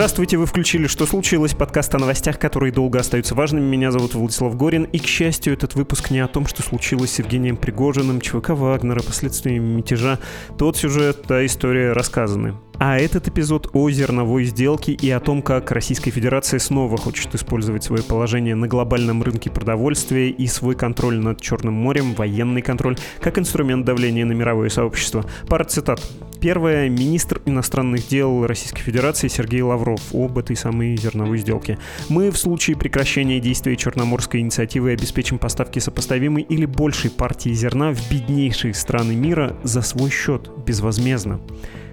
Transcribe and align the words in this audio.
Здравствуйте, 0.00 0.38
вы 0.38 0.46
включили 0.46 0.86
«Что 0.86 1.04
случилось?» 1.04 1.52
подкаст 1.52 1.94
о 1.94 1.98
новостях, 1.98 2.38
которые 2.38 2.72
долго 2.72 2.98
остаются 2.98 3.34
важными. 3.34 3.66
Меня 3.66 3.90
зовут 3.90 4.14
Владислав 4.14 4.56
Горин, 4.56 4.84
и, 4.84 4.98
к 4.98 5.04
счастью, 5.04 5.52
этот 5.52 5.74
выпуск 5.74 6.10
не 6.10 6.20
о 6.20 6.26
том, 6.26 6.46
что 6.46 6.62
случилось 6.62 7.12
с 7.12 7.18
Евгением 7.18 7.58
Пригожиным, 7.58 8.22
ЧВК 8.22 8.48
Вагнера, 8.48 9.02
последствиями 9.02 9.74
мятежа. 9.74 10.18
Тот 10.56 10.78
сюжет, 10.78 11.24
та 11.28 11.44
история 11.44 11.92
рассказаны. 11.92 12.54
А 12.82 12.96
этот 12.96 13.28
эпизод 13.28 13.68
о 13.74 13.90
зерновой 13.90 14.44
сделке 14.44 14.92
и 14.92 15.10
о 15.10 15.20
том, 15.20 15.42
как 15.42 15.70
Российская 15.70 16.10
Федерация 16.10 16.58
снова 16.58 16.96
хочет 16.96 17.34
использовать 17.34 17.84
свое 17.84 18.02
положение 18.02 18.54
на 18.54 18.68
глобальном 18.68 19.22
рынке 19.22 19.50
продовольствия 19.50 20.30
и 20.30 20.46
свой 20.46 20.74
контроль 20.74 21.18
над 21.18 21.42
Черным 21.42 21.74
морем, 21.74 22.14
военный 22.14 22.62
контроль, 22.62 22.96
как 23.20 23.38
инструмент 23.38 23.84
давления 23.84 24.24
на 24.24 24.32
мировое 24.32 24.70
сообщество. 24.70 25.26
Пара 25.46 25.64
цитат. 25.64 26.00
Первое. 26.40 26.88
Министр 26.88 27.42
иностранных 27.44 28.08
дел 28.08 28.46
Российской 28.46 28.80
Федерации 28.80 29.28
Сергей 29.28 29.60
Лавров 29.60 30.00
об 30.14 30.38
этой 30.38 30.56
самой 30.56 30.96
зерновой 30.96 31.36
сделке. 31.36 31.76
Мы 32.08 32.30
в 32.30 32.38
случае 32.38 32.78
прекращения 32.78 33.40
действия 33.40 33.76
Черноморской 33.76 34.40
инициативы 34.40 34.92
обеспечим 34.92 35.38
поставки 35.38 35.80
сопоставимой 35.80 36.44
или 36.44 36.64
большей 36.64 37.10
партии 37.10 37.50
зерна 37.50 37.92
в 37.92 38.10
беднейшие 38.10 38.72
страны 38.72 39.14
мира 39.14 39.54
за 39.64 39.82
свой 39.82 40.08
счет, 40.08 40.50
безвозмездно. 40.64 41.42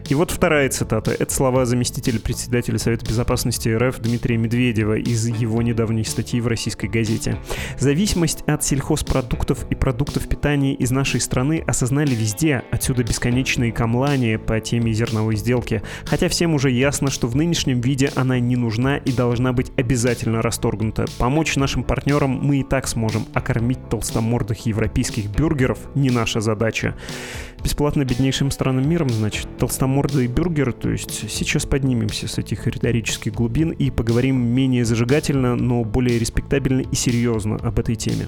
И 0.09 0.16
вот 0.16 0.31
вторая 0.31 0.70
цитата. 0.70 1.11
Это 1.11 1.34
слова 1.34 1.66
заместителя 1.66 2.17
председателя 2.17 2.77
Совета 2.77 3.05
Безопасности 3.05 3.67
РФ 3.67 3.99
Дмитрия 3.99 4.38
Медведева 4.38 4.97
из 4.97 5.27
его 5.27 5.61
недавней 5.61 6.05
статьи 6.05 6.39
в 6.39 6.47
российской 6.47 6.88
газете. 6.88 7.38
Зависимость 7.77 8.41
от 8.47 8.63
сельхозпродуктов 8.63 9.69
и 9.69 9.75
продуктов 9.75 10.30
питания 10.30 10.73
из 10.75 10.91
нашей 10.91 11.19
страны 11.19 11.61
осознали 11.67 12.16
везде, 12.16 12.63
отсюда 12.72 13.03
бесконечные 13.03 13.73
камлания 13.73 14.39
по 14.39 14.58
теме 14.61 14.94
зерновой 14.94 15.35
сделки. 15.35 15.83
Хотя 16.05 16.30
всем 16.30 16.53
уже 16.53 16.72
ясно, 16.72 17.11
что 17.11 17.28
в 17.28 17.35
нынешнем 17.35 17.81
виде 17.81 18.09
она 18.16 18.39
не 18.39 18.55
нужна 18.55 18.95
и 18.95 19.11
должна 19.11 19.52
быть 19.52 19.73
обязательно 19.75 20.41
расторгнута. 20.41 21.03
Помочь 21.17 21.58
нашим 21.58 21.83
партнерам 21.83 22.31
мы 22.31 22.61
и 22.61 22.63
так 22.63 22.88
сможем, 22.88 23.25
а 23.33 23.41
кормить 23.41 23.89
толстомордых 23.89 24.67
европейских 24.67 25.30
бюргеров 25.30 25.80
не 25.95 26.11
наша 26.11 26.39
задача 26.39 26.95
бесплатно 27.63 28.05
беднейшим 28.05 28.52
странам 28.52 28.89
мира, 28.89 29.08
значит, 29.08 29.47
толстомордый 29.58 30.27
бюргер, 30.27 30.73
то 30.73 30.89
есть 30.89 31.30
сейчас 31.30 31.66
поднимемся 31.66 32.27
с 32.27 32.38
этих 32.38 32.67
риторических 32.67 33.33
глубин 33.33 33.72
и 33.72 33.89
поговорим 33.89 34.38
менее 34.38 34.86
зажигательно, 34.86 35.55
но 35.55 35.83
более 35.83 36.19
респектабельно 36.19 36.81
и 36.81 36.95
серьезно 36.95 37.55
об 37.55 37.80
этой 37.80 37.95
теме. 37.95 38.28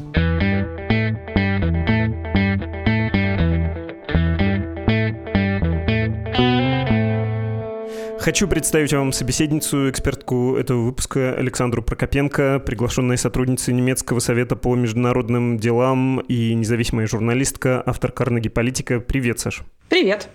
Хочу 8.20 8.50
представить 8.50 8.92
вам 8.92 9.14
собеседницу, 9.14 9.90
экспертку 9.90 10.58
этого 10.58 10.82
выпуска 10.82 11.34
Александру 11.36 11.82
Прокопенко, 11.82 12.60
приглашенная 12.60 13.16
сотрудница 13.16 13.72
немецкого 13.72 14.20
совета 14.20 14.58
по 14.58 14.76
международным 14.76 15.58
делам 15.58 16.20
и 16.28 16.54
независимая 16.54 17.08
журналистка, 17.08 17.82
автор 17.86 18.12
Карнеги 18.12 18.50
Политика. 18.50 19.00
Привет, 19.00 19.40
Саш. 19.40 19.62
Привет. 19.88 20.28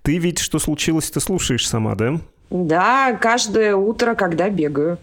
Ты 0.00 0.16
ведь 0.16 0.38
что 0.38 0.58
случилось, 0.58 1.10
ты 1.10 1.20
слушаешь 1.20 1.68
сама, 1.68 1.94
да? 1.94 2.18
Да, 2.48 3.12
каждое 3.20 3.76
утро, 3.76 4.14
когда 4.14 4.48
бегаю. 4.48 4.96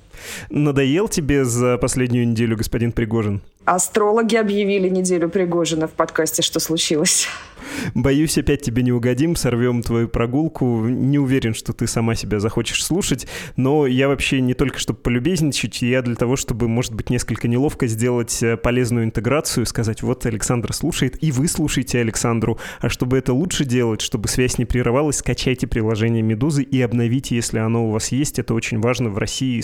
Надоел 0.50 1.08
тебе 1.08 1.46
за 1.46 1.78
последнюю 1.78 2.28
неделю 2.28 2.58
господин 2.58 2.92
Пригожин? 2.92 3.42
Астрологи 3.66 4.36
объявили 4.36 4.90
неделю 4.90 5.30
Пригожина 5.30 5.88
в 5.88 5.92
подкасте 5.92 6.42
«Что 6.42 6.60
случилось?». 6.60 7.28
Боюсь, 7.94 8.38
опять 8.38 8.62
тебе 8.62 8.84
не 8.84 8.92
угодим, 8.92 9.36
сорвем 9.36 9.82
твою 9.82 10.08
прогулку. 10.08 10.86
Не 10.86 11.20
уверен, 11.20 11.54
что 11.54 11.74
ты 11.74 11.88
сама 11.88 12.16
себя 12.16 12.40
захочешь 12.40 12.84
слушать, 12.84 13.28
но 13.56 13.88
я 13.88 14.08
вообще 14.08 14.42
не 14.42 14.54
только 14.54 14.80
чтобы 14.80 15.00
полюбезничать, 15.00 15.82
я 15.82 16.02
для 16.02 16.16
того, 16.16 16.36
чтобы, 16.36 16.68
может 16.68 16.94
быть, 16.94 17.10
несколько 17.10 17.48
неловко 17.48 17.88
сделать 17.88 18.42
э, 18.44 18.58
полезную 18.58 19.06
интеграцию, 19.06 19.66
сказать, 19.66 20.02
вот 20.02 20.26
Александр 20.26 20.74
слушает, 20.74 21.22
и 21.24 21.32
вы 21.32 21.48
слушаете 21.48 22.00
Александру. 22.00 22.60
А 22.80 22.90
чтобы 22.90 23.18
это 23.18 23.34
лучше 23.34 23.66
делать, 23.66 24.02
чтобы 24.02 24.28
связь 24.28 24.58
не 24.58 24.66
прерывалась, 24.66 25.18
скачайте 25.18 25.68
приложение 25.68 26.22
«Медузы» 26.22 26.64
и 26.64 26.82
обновите, 26.82 27.36
если 27.36 27.60
оно 27.60 27.88
у 27.88 27.92
вас 27.92 28.12
есть. 28.12 28.40
Это 28.40 28.54
очень 28.54 28.80
важно. 28.80 29.10
В 29.10 29.18
России 29.18 29.62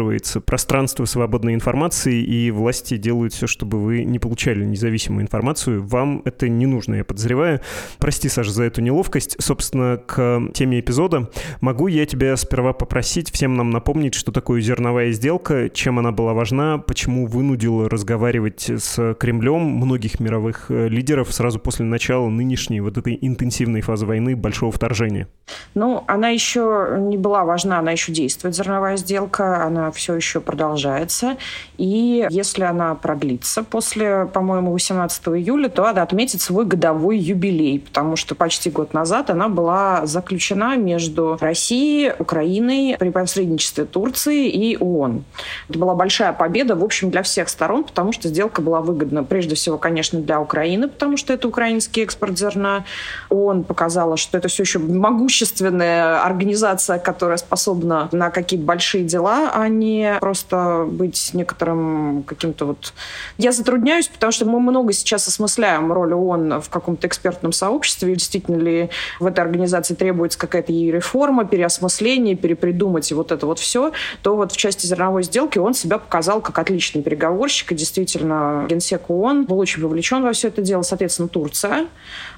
скукоживается 0.00 0.40
пространство 0.40 1.04
свободной 1.04 1.54
информации, 1.54 2.22
и 2.22 2.50
власти 2.50 2.96
делают 2.96 3.34
все, 3.34 3.46
чтобы 3.46 3.78
вы 3.78 4.04
не 4.04 4.18
получали 4.18 4.64
независимую 4.64 5.22
информацию. 5.22 5.82
Вам 5.86 6.22
это 6.24 6.48
не 6.48 6.66
нужно, 6.66 6.96
я 6.96 7.04
подозреваю. 7.04 7.60
Прости, 7.98 8.28
Саша, 8.28 8.50
за 8.50 8.64
эту 8.64 8.80
неловкость. 8.80 9.36
Собственно, 9.38 10.00
к 10.04 10.40
теме 10.54 10.80
эпизода. 10.80 11.28
Могу 11.60 11.88
я 11.88 12.06
тебя 12.06 12.36
сперва 12.36 12.72
попросить 12.72 13.30
всем 13.30 13.56
нам 13.56 13.70
напомнить, 13.70 14.14
что 14.14 14.32
такое 14.32 14.60
зерновая 14.60 15.12
сделка, 15.12 15.68
чем 15.68 15.98
она 15.98 16.12
была 16.12 16.32
важна, 16.32 16.78
почему 16.78 17.26
вынудила 17.26 17.88
разговаривать 17.88 18.70
с 18.70 19.14
Кремлем 19.14 19.60
многих 19.60 20.20
мировых 20.20 20.70
э, 20.70 20.88
лидеров 20.88 21.32
сразу 21.32 21.58
после 21.58 21.84
начала 21.84 22.28
нынешней 22.28 22.80
вот 22.80 22.96
этой 22.96 23.18
интенсивной 23.20 23.82
фазы 23.82 24.06
войны, 24.06 24.34
большого 24.34 24.72
вторжения? 24.72 25.28
Ну, 25.74 26.04
она 26.06 26.28
еще 26.28 26.96
не 26.98 27.16
была 27.16 27.44
важна, 27.44 27.78
она 27.78 27.92
еще 27.92 28.12
действует, 28.12 28.54
зерновая 28.54 28.96
сделка, 28.96 29.64
она 29.64 29.79
все 29.90 30.14
еще 30.14 30.40
продолжается. 30.40 31.36
И 31.78 32.26
если 32.30 32.64
она 32.64 32.94
продлится 32.94 33.62
после, 33.62 34.26
по-моему, 34.26 34.72
18 34.72 35.28
июля, 35.28 35.68
то 35.68 35.86
она 35.86 36.02
отметит 36.02 36.40
свой 36.40 36.66
годовой 36.66 37.18
юбилей, 37.18 37.80
потому 37.80 38.16
что 38.16 38.34
почти 38.34 38.70
год 38.70 38.92
назад 38.92 39.30
она 39.30 39.48
была 39.48 40.06
заключена 40.06 40.76
между 40.76 41.38
Россией, 41.40 42.12
Украиной 42.18 42.96
при 42.98 43.10
посредничестве 43.10 43.84
Турции 43.84 44.48
и 44.48 44.76
ООН. 44.76 45.24
Это 45.68 45.78
была 45.78 45.94
большая 45.94 46.32
победа, 46.32 46.76
в 46.76 46.84
общем, 46.84 47.10
для 47.10 47.22
всех 47.22 47.48
сторон, 47.48 47.84
потому 47.84 48.12
что 48.12 48.28
сделка 48.28 48.60
была 48.60 48.80
выгодна 48.80 49.24
прежде 49.24 49.54
всего, 49.54 49.78
конечно, 49.78 50.20
для 50.20 50.40
Украины, 50.40 50.88
потому 50.88 51.16
что 51.16 51.32
это 51.32 51.48
украинский 51.48 52.02
экспорт 52.02 52.38
зерна. 52.38 52.84
ООН 53.30 53.64
показала, 53.64 54.16
что 54.16 54.36
это 54.36 54.48
все 54.48 54.62
еще 54.62 54.78
могущественная 54.78 56.22
организация, 56.22 56.98
которая 56.98 57.38
способна 57.38 58.08
на 58.12 58.30
какие-то 58.30 58.66
большие 58.66 59.04
дела, 59.04 59.50
а 59.52 59.68
не 59.78 60.18
просто 60.20 60.86
быть 60.90 61.30
некоторым 61.32 62.24
каким-то 62.24 62.66
вот 62.66 62.92
я 63.38 63.52
затрудняюсь, 63.52 64.08
потому 64.08 64.32
что 64.32 64.44
мы 64.44 64.60
много 64.60 64.92
сейчас 64.92 65.26
осмысляем 65.28 65.92
роль 65.92 66.12
ООН 66.12 66.60
в 66.60 66.68
каком-то 66.68 67.06
экспертном 67.06 67.52
сообществе. 67.52 68.14
Действительно 68.14 68.56
ли 68.56 68.90
в 69.18 69.26
этой 69.26 69.40
организации 69.40 69.94
требуется 69.94 70.38
какая-то 70.38 70.72
ей 70.72 70.90
реформа, 70.90 71.44
переосмысление, 71.44 72.36
перепридумать 72.36 73.10
и 73.10 73.14
вот 73.14 73.32
это 73.32 73.46
вот 73.46 73.58
все, 73.58 73.92
то 74.22 74.36
вот 74.36 74.52
в 74.52 74.56
части 74.56 74.86
зерновой 74.86 75.22
сделки 75.22 75.58
он 75.58 75.74
себя 75.74 75.98
показал 75.98 76.40
как 76.40 76.58
отличный 76.58 77.02
переговорщик. 77.02 77.72
И 77.72 77.74
действительно, 77.74 78.66
генсек 78.68 79.08
ООН 79.08 79.44
был 79.44 79.58
очень 79.58 79.82
вовлечен 79.82 80.22
во 80.22 80.32
все 80.32 80.48
это 80.48 80.62
дело. 80.62 80.82
Соответственно, 80.82 81.28
Турция, 81.28 81.86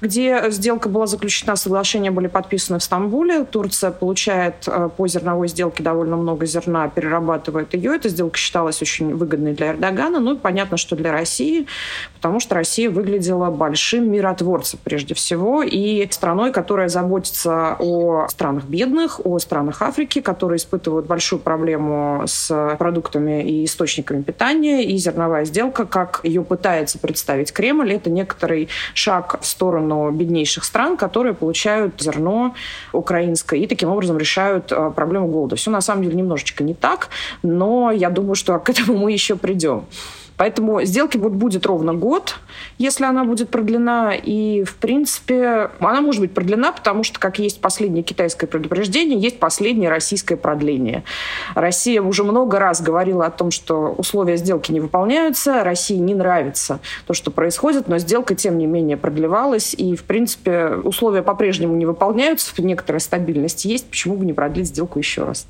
где 0.01 0.49
сделка 0.49 0.89
была 0.89 1.07
заключена, 1.07 1.55
соглашения 1.55 2.11
были 2.11 2.27
подписаны 2.27 2.79
в 2.79 2.83
Стамбуле. 2.83 3.45
Турция 3.45 3.91
получает 3.91 4.67
э, 4.67 4.89
по 4.95 5.07
зерновой 5.07 5.47
сделке 5.47 5.83
довольно 5.83 6.17
много 6.17 6.45
зерна, 6.45 6.87
перерабатывает 7.23 7.73
ее. 7.73 7.95
Эта 7.95 8.09
сделка 8.09 8.37
считалась 8.37 8.81
очень 8.81 9.15
выгодной 9.15 9.53
для 9.53 9.71
Эрдогана. 9.71 10.19
Ну 10.19 10.35
и 10.35 10.37
понятно, 10.37 10.53
понятно, 10.53 10.77
что 10.77 10.95
для 10.95 11.11
России, 11.11 11.65
потому 12.15 12.39
что 12.39 12.55
Россия 12.55 12.89
выглядела 12.89 13.49
большим 13.49 14.11
миротворцем 14.11 14.79
прежде 14.83 15.13
всего 15.13 15.63
и 15.63 16.07
страной, 16.11 16.51
которая 16.51 16.89
заботится 16.89 17.75
о 17.79 18.27
странах 18.29 18.65
бедных, 18.65 19.19
о 19.25 19.39
странах 19.39 19.81
Африки, 19.81 20.21
которые 20.21 20.57
испытывают 20.57 21.05
большую 21.05 21.39
проблему 21.39 22.23
с 22.27 22.75
продуктами 22.77 23.43
и 23.43 23.65
источниками 23.65 24.21
питания, 24.21 24.83
и 24.83 24.95
зерновая 24.97 25.45
сделка, 25.45 25.85
как 25.85 26.21
ее 26.23 26.43
пытается 26.43 26.99
представить 26.99 27.51
Кремль, 27.51 27.93
это 27.93 28.09
некоторый 28.09 28.69
шаг 28.93 29.39
в 29.41 29.45
сторону 29.45 30.11
беднейших 30.11 30.63
стран, 30.63 30.97
которые 30.97 31.33
получают 31.33 32.01
зерно 32.01 32.53
украинское 32.91 33.59
и 33.59 33.67
таким 33.67 33.89
образом 33.89 34.17
решают 34.17 34.71
э, 34.71 34.91
проблему 34.95 35.27
голода. 35.27 35.55
Все 35.55 35.71
на 35.71 35.81
самом 35.81 36.03
деле 36.03 36.15
немножечко 36.15 36.63
не 36.63 36.73
так, 36.73 37.09
но 37.41 37.91
я 37.91 38.09
думаю, 38.09 38.35
что 38.35 38.57
к 38.59 38.69
этому 38.69 38.97
мы 38.97 39.11
еще 39.11 39.35
придем. 39.35 39.85
Поэтому 40.37 40.83
сделки 40.83 41.17
вот 41.17 41.33
будет 41.33 41.65
ровно 41.65 41.93
год, 41.93 42.35
если 42.77 43.05
она 43.05 43.23
будет 43.23 43.49
продлена. 43.49 44.13
И, 44.15 44.63
в 44.63 44.75
принципе, 44.75 45.69
она 45.79 46.01
может 46.01 46.21
быть 46.21 46.33
продлена, 46.33 46.71
потому 46.71 47.03
что, 47.03 47.19
как 47.19 47.39
есть 47.39 47.61
последнее 47.61 48.03
китайское 48.03 48.47
предупреждение, 48.47 49.19
есть 49.19 49.39
последнее 49.39 49.89
российское 49.89 50.35
продление. 50.35 51.03
Россия 51.53 52.01
уже 52.01 52.23
много 52.23 52.59
раз 52.59 52.81
говорила 52.81 53.25
о 53.25 53.31
том, 53.31 53.51
что 53.51 53.93
условия 53.97 54.37
сделки 54.37 54.71
не 54.71 54.79
выполняются, 54.79 55.63
России 55.63 55.97
не 55.97 56.15
нравится 56.15 56.79
то, 57.05 57.13
что 57.13 57.29
происходит, 57.29 57.87
но 57.87 57.97
сделка, 57.99 58.35
тем 58.35 58.57
не 58.57 58.65
менее, 58.65 58.97
продлевалась. 58.97 59.73
И, 59.73 59.95
в 59.95 60.03
принципе, 60.03 60.69
условия 60.83 61.21
по-прежнему 61.21 61.75
не 61.75 61.85
выполняются, 61.85 62.53
некоторая 62.57 62.99
стабильность 62.99 63.65
есть. 63.65 63.87
Почему 63.89 64.15
бы 64.17 64.25
не 64.25 64.33
продлить 64.33 64.67
сделку 64.67 64.99
еще 64.99 65.25
раз? 65.25 65.47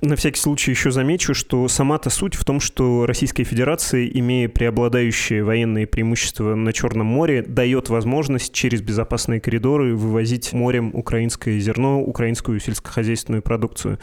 На 0.00 0.16
всякий 0.16 0.40
случай 0.40 0.70
еще 0.70 0.90
замечу, 0.90 1.34
что 1.34 1.68
сама-то 1.68 2.10
суть 2.10 2.34
в 2.34 2.44
том, 2.44 2.60
что 2.60 3.06
Российская 3.06 3.44
Федерация, 3.44 4.06
имея 4.06 4.48
преобладающие 4.48 5.44
военные 5.44 5.86
преимущества 5.86 6.54
на 6.54 6.72
Черном 6.72 7.06
море, 7.06 7.42
дает 7.42 7.88
возможность 7.88 8.52
через 8.52 8.80
безопасные 8.80 9.40
коридоры 9.40 9.94
вывозить 9.94 10.52
морем 10.52 10.90
украинское 10.94 11.58
зерно, 11.58 12.00
украинскую 12.00 12.58
сельскохозяйственную 12.60 13.42
продукцию. 13.42 13.98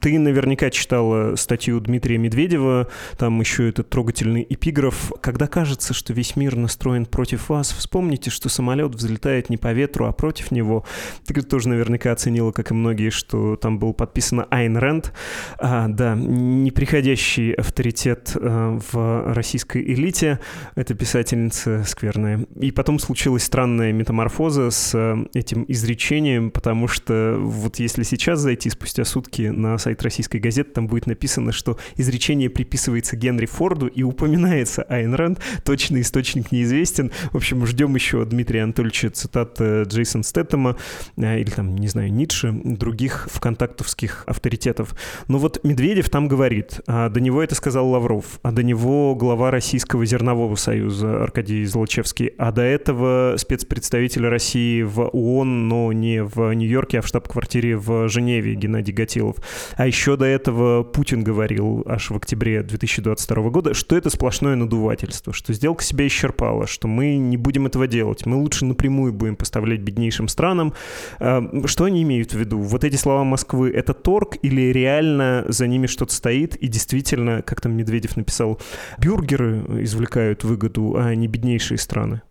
Ты 0.00 0.18
наверняка 0.18 0.70
читала 0.70 1.36
статью 1.36 1.80
Дмитрия 1.80 2.18
Медведева, 2.18 2.88
там 3.18 3.40
еще 3.40 3.68
этот 3.68 3.88
трогательный 3.88 4.46
эпиграф. 4.48 5.12
Когда 5.20 5.46
кажется, 5.46 5.94
что 5.94 6.12
весь 6.12 6.36
мир 6.36 6.56
настроен 6.56 7.06
против 7.06 7.48
вас, 7.48 7.72
вспомните, 7.72 8.30
что 8.30 8.48
самолет 8.48 8.94
взлетает 8.94 9.48
не 9.48 9.56
по 9.56 9.72
ветру, 9.72 10.06
а 10.06 10.12
против 10.12 10.50
него. 10.50 10.84
Ты 11.26 11.40
тоже 11.42 11.68
наверняка 11.68 12.12
оценила, 12.12 12.52
как 12.52 12.70
и 12.70 12.74
многие, 12.74 13.10
что 13.10 13.56
там 13.56 13.78
было 13.78 13.92
подписано 13.92 14.46
Айн 14.50 14.76
Рэнд, 14.76 15.13
а, 15.58 15.88
да, 15.88 16.14
неприходящий 16.14 17.52
авторитет 17.52 18.32
а, 18.36 18.78
в 18.92 19.32
российской 19.34 19.82
элите. 19.82 20.40
Это 20.74 20.94
писательница 20.94 21.84
скверная. 21.84 22.46
И 22.60 22.70
потом 22.70 22.98
случилась 22.98 23.44
странная 23.44 23.92
метаморфоза 23.92 24.70
с 24.70 24.92
а, 24.94 25.24
этим 25.34 25.64
изречением, 25.68 26.50
потому 26.50 26.88
что 26.88 27.36
вот 27.38 27.78
если 27.78 28.02
сейчас 28.02 28.40
зайти 28.40 28.70
спустя 28.70 29.04
сутки 29.04 29.42
на 29.42 29.78
сайт 29.78 30.02
российской 30.02 30.38
газеты, 30.38 30.70
там 30.70 30.86
будет 30.86 31.06
написано, 31.06 31.52
что 31.52 31.78
изречение 31.96 32.50
приписывается 32.50 33.16
Генри 33.16 33.46
Форду 33.46 33.86
и 33.86 34.02
упоминается 34.02 34.82
Айн 34.82 35.14
Рэнд. 35.14 35.40
Точный 35.64 36.00
источник 36.02 36.52
неизвестен. 36.52 37.10
В 37.32 37.36
общем, 37.36 37.64
ждем 37.66 37.94
еще 37.94 38.24
Дмитрия 38.24 38.62
Анатольевича 38.62 39.10
цитат 39.10 39.60
э, 39.60 39.84
Джейсон 39.86 40.22
Стэттема 40.22 40.76
или 41.16 41.50
там, 41.50 41.76
не 41.76 41.88
знаю, 41.88 42.12
Ницше, 42.12 42.52
других 42.52 43.28
вконтактовских 43.30 44.24
авторитетов. 44.26 44.94
Но 45.28 45.38
вот 45.38 45.62
Медведев 45.64 46.08
там 46.10 46.28
говорит, 46.28 46.80
а 46.86 47.08
до 47.08 47.20
него 47.20 47.42
это 47.42 47.54
сказал 47.54 47.88
Лавров, 47.88 48.38
а 48.42 48.52
до 48.52 48.62
него 48.62 49.14
глава 49.14 49.50
Российского 49.50 50.04
зернового 50.04 50.56
союза 50.56 51.22
Аркадий 51.22 51.64
Золочевский, 51.64 52.32
а 52.38 52.52
до 52.52 52.62
этого 52.62 53.34
спецпредставитель 53.36 54.26
России 54.26 54.82
в 54.82 55.08
ООН, 55.12 55.68
но 55.68 55.92
не 55.92 56.22
в 56.22 56.52
Нью-Йорке, 56.52 56.98
а 56.98 57.02
в 57.02 57.06
штаб-квартире 57.06 57.76
в 57.76 58.08
Женеве 58.08 58.54
Геннадий 58.54 58.92
Гатилов. 58.92 59.36
А 59.76 59.86
еще 59.86 60.16
до 60.16 60.24
этого 60.24 60.82
Путин 60.82 61.22
говорил 61.22 61.84
аж 61.86 62.10
в 62.10 62.16
октябре 62.16 62.62
2022 62.62 63.50
года, 63.50 63.74
что 63.74 63.96
это 63.96 64.10
сплошное 64.10 64.56
надувательство, 64.56 65.32
что 65.32 65.52
сделка 65.52 65.82
себя 65.82 66.06
исчерпала, 66.06 66.66
что 66.66 66.88
мы 66.88 67.16
не 67.16 67.36
будем 67.36 67.66
этого 67.66 67.86
делать, 67.86 68.26
мы 68.26 68.36
лучше 68.36 68.64
напрямую 68.64 69.12
будем 69.12 69.36
поставлять 69.36 69.80
беднейшим 69.80 70.28
странам. 70.28 70.74
А, 71.18 71.42
что 71.66 71.84
они 71.84 72.02
имеют 72.02 72.32
в 72.32 72.38
виду? 72.38 72.58
Вот 72.60 72.84
эти 72.84 72.96
слова 72.96 73.24
Москвы— 73.24 73.70
это 73.74 73.94
торг 73.94 74.36
или 74.42 74.72
реально 74.72 74.93
реально 74.94 75.44
за 75.48 75.66
ними 75.66 75.86
что-то 75.86 76.14
стоит, 76.14 76.56
и 76.56 76.68
действительно, 76.68 77.42
как 77.42 77.60
там 77.60 77.72
Медведев 77.72 78.16
написал, 78.16 78.60
бюргеры 78.98 79.82
извлекают 79.82 80.44
выгоду, 80.44 80.96
а 80.96 81.14
не 81.14 81.26
беднейшие 81.26 81.78
страны. 81.78 82.22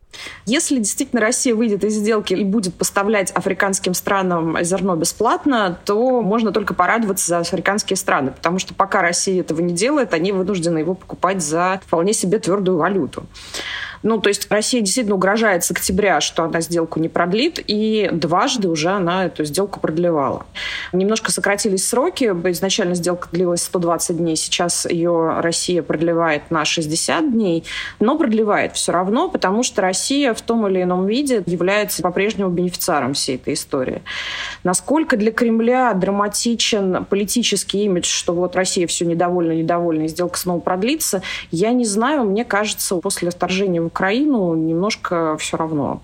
Если 0.46 0.78
действительно 0.78 1.22
Россия 1.22 1.56
выйдет 1.56 1.84
из 1.84 1.96
сделки 1.96 2.36
и 2.36 2.44
будет 2.44 2.76
поставлять 2.76 3.32
африканским 3.32 3.96
странам 3.96 4.58
зерно 4.62 4.96
бесплатно, 4.96 5.80
то 5.86 6.22
можно 6.22 6.52
только 6.52 6.76
порадоваться 6.76 7.28
за 7.28 7.40
африканские 7.40 7.98
страны, 7.98 8.30
потому 8.30 8.60
что 8.60 8.76
пока 8.76 9.02
Россия 9.02 9.42
этого 9.42 9.60
не 9.62 9.74
делает, 9.74 10.14
они 10.14 10.32
вынуждены 10.32 10.78
его 10.78 10.94
покупать 10.94 11.42
за 11.42 11.82
вполне 11.88 12.14
себе 12.14 12.38
твердую 12.38 12.78
валюту. 12.78 13.26
Ну, 14.04 14.20
то 14.20 14.28
есть 14.28 14.48
Россия 14.50 14.82
действительно 14.82 15.16
угрожает 15.16 15.64
с 15.64 15.72
октября, 15.72 16.22
что 16.22 16.44
она 16.44 16.62
сделку 16.62 17.00
не 17.00 17.10
продлит, 17.10 17.64
и 17.66 18.10
дважды 18.12 18.68
уже 18.68 18.90
она 18.90 19.26
эту 19.26 19.46
сделку 19.46 19.80
продлевала. 19.80 20.46
Немножко 20.92 21.32
сократились 21.32 21.88
сроки. 21.88 22.26
Изначально 22.26 22.96
сделка 22.96 23.30
длилась 23.32 23.64
120 23.64 24.18
дней, 24.18 24.36
сейчас 24.36 24.86
ее 24.86 25.40
Россия 25.40 25.82
продлевает 25.82 26.52
на 26.52 26.66
60 26.66 27.32
дней, 27.32 27.64
но 28.00 28.18
продлевает 28.18 28.76
все 28.76 28.92
равно, 28.92 29.30
потому 29.30 29.64
что 29.64 29.82
Россия 29.82 30.34
в 30.34 30.42
том 30.42 30.68
или 30.68 30.84
ином 30.84 31.08
виде 31.08 31.42
является 31.46 32.04
по-прежнему 32.04 32.50
бенефициаром 32.50 33.14
всей 33.14 33.38
этой 33.38 33.54
истории. 33.54 34.02
Насколько 34.64 35.16
для 35.16 35.32
Кремля 35.32 35.94
драматичен 35.94 37.06
политический 37.06 37.86
имидж, 37.86 38.08
что 38.08 38.34
вот 38.34 38.56
Россия 38.56 38.86
все 38.88 39.06
недовольна, 39.06 39.54
недовольна, 39.54 40.04
и 40.04 40.08
сделка 40.08 40.38
снова 40.38 40.60
продлится, 40.60 41.22
я 41.52 41.72
не 41.72 41.86
знаю. 41.86 42.26
Мне 42.26 42.44
кажется, 42.44 42.98
после 42.98 43.30
вторжения 43.30 43.82
в 43.82 43.93
Украину 43.94 44.56
немножко 44.56 45.38
все 45.38 45.56
равно. 45.56 46.02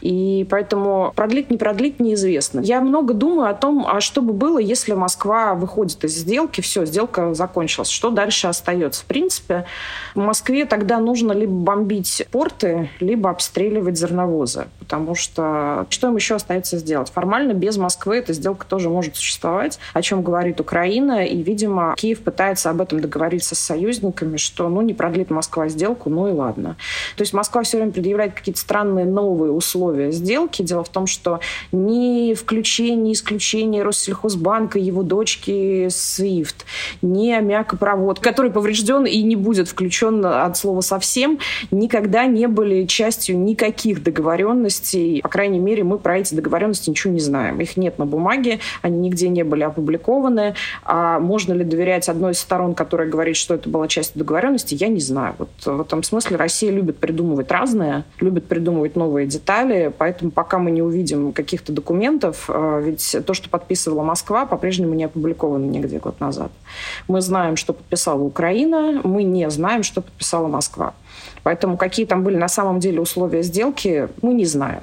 И 0.00 0.46
поэтому 0.48 1.12
продлить, 1.14 1.50
не 1.50 1.58
продлить 1.58 2.00
неизвестно. 2.00 2.60
Я 2.60 2.80
много 2.80 3.12
думаю 3.12 3.50
о 3.50 3.54
том, 3.54 3.84
а 3.86 4.00
что 4.00 4.22
бы 4.22 4.32
было, 4.32 4.58
если 4.58 4.94
Москва 4.94 5.54
выходит 5.54 6.04
из 6.04 6.14
сделки, 6.14 6.60
все, 6.62 6.86
сделка 6.86 7.34
закончилась. 7.34 7.90
Что 7.90 8.10
дальше 8.10 8.46
остается? 8.46 9.02
В 9.02 9.06
принципе, 9.06 9.66
в 10.14 10.20
Москве 10.20 10.64
тогда 10.64 11.00
нужно 11.00 11.32
либо 11.32 11.52
бомбить 11.52 12.26
порты, 12.30 12.88
либо 13.00 13.28
обстреливать 13.28 13.98
зерновозы. 13.98 14.68
Потому 14.88 15.14
что 15.14 15.86
что 15.90 16.08
им 16.08 16.16
еще 16.16 16.36
остается 16.36 16.78
сделать? 16.78 17.10
Формально 17.10 17.52
без 17.52 17.76
Москвы 17.76 18.16
эта 18.16 18.32
сделка 18.32 18.66
тоже 18.66 18.88
может 18.88 19.16
существовать, 19.16 19.78
о 19.92 20.00
чем 20.00 20.22
говорит 20.22 20.60
Украина. 20.60 21.26
И, 21.26 21.42
видимо, 21.42 21.94
Киев 21.94 22.20
пытается 22.20 22.70
об 22.70 22.80
этом 22.80 22.98
договориться 23.00 23.54
с 23.54 23.58
союзниками, 23.58 24.38
что 24.38 24.70
ну 24.70 24.80
не 24.80 24.94
продлит 24.94 25.28
Москва 25.28 25.68
сделку, 25.68 26.08
ну 26.08 26.28
и 26.28 26.32
ладно. 26.32 26.76
То 27.16 27.22
есть 27.22 27.34
Москва 27.34 27.64
все 27.64 27.76
время 27.76 27.92
предъявляет 27.92 28.32
какие-то 28.32 28.58
странные 28.58 29.04
новые 29.04 29.52
условия 29.52 30.10
сделки. 30.10 30.62
Дело 30.62 30.84
в 30.84 30.88
том, 30.88 31.06
что 31.06 31.40
ни 31.70 32.32
включение, 32.32 32.96
ни 32.96 33.12
исключение 33.12 33.82
Россельхозбанка, 33.82 34.78
его 34.78 35.02
дочки 35.02 35.88
SWIFT, 35.88 36.64
ни 37.02 37.30
аммиакопровод, 37.30 38.20
который 38.20 38.50
поврежден 38.50 39.04
и 39.04 39.20
не 39.22 39.36
будет 39.36 39.68
включен 39.68 40.24
от 40.24 40.56
слова 40.56 40.80
совсем, 40.80 41.38
никогда 41.70 42.24
не 42.24 42.48
были 42.48 42.86
частью 42.86 43.38
никаких 43.38 44.02
договоренностей. 44.02 44.77
По 45.22 45.28
крайней 45.28 45.58
мере, 45.58 45.84
мы 45.84 45.98
про 45.98 46.18
эти 46.18 46.34
договоренности 46.34 46.90
ничего 46.90 47.12
не 47.12 47.20
знаем. 47.20 47.60
Их 47.60 47.76
нет 47.76 47.98
на 47.98 48.06
бумаге, 48.06 48.60
они 48.82 48.98
нигде 48.98 49.28
не 49.28 49.44
были 49.44 49.62
опубликованы. 49.62 50.54
А 50.82 51.18
можно 51.18 51.52
ли 51.52 51.64
доверять 51.64 52.08
одной 52.08 52.32
из 52.32 52.38
сторон, 52.38 52.74
которая 52.74 53.08
говорит, 53.08 53.36
что 53.36 53.54
это 53.54 53.68
была 53.68 53.88
часть 53.88 54.12
договоренности, 54.16 54.74
я 54.74 54.88
не 54.88 55.00
знаю. 55.00 55.34
Вот 55.38 55.50
в 55.64 55.80
этом 55.80 56.02
смысле 56.02 56.36
Россия 56.36 56.70
любит 56.70 56.98
придумывать 56.98 57.50
разное, 57.50 58.04
любит 58.20 58.46
придумывать 58.46 58.96
новые 58.96 59.26
детали, 59.26 59.92
поэтому 59.96 60.30
пока 60.30 60.58
мы 60.58 60.70
не 60.70 60.82
увидим 60.82 61.32
каких-то 61.32 61.72
документов, 61.72 62.46
э, 62.48 62.82
ведь 62.84 63.16
то, 63.26 63.34
что 63.34 63.48
подписывала 63.48 64.02
Москва, 64.02 64.46
по-прежнему 64.46 64.94
не 64.94 65.04
опубликовано 65.04 65.64
нигде 65.64 65.98
год 65.98 66.20
назад. 66.20 66.50
Мы 67.06 67.20
знаем, 67.20 67.56
что 67.56 67.72
подписала 67.72 68.22
Украина, 68.22 69.00
мы 69.04 69.22
не 69.22 69.48
знаем, 69.50 69.82
что 69.82 70.00
подписала 70.00 70.48
Москва. 70.48 70.94
Поэтому 71.42 71.76
какие 71.76 72.06
там 72.06 72.24
были 72.24 72.36
на 72.36 72.48
самом 72.48 72.80
деле 72.80 73.00
условия 73.00 73.42
сделки, 73.42 74.08
мы 74.22 74.34
не 74.34 74.44
знаем. 74.44 74.82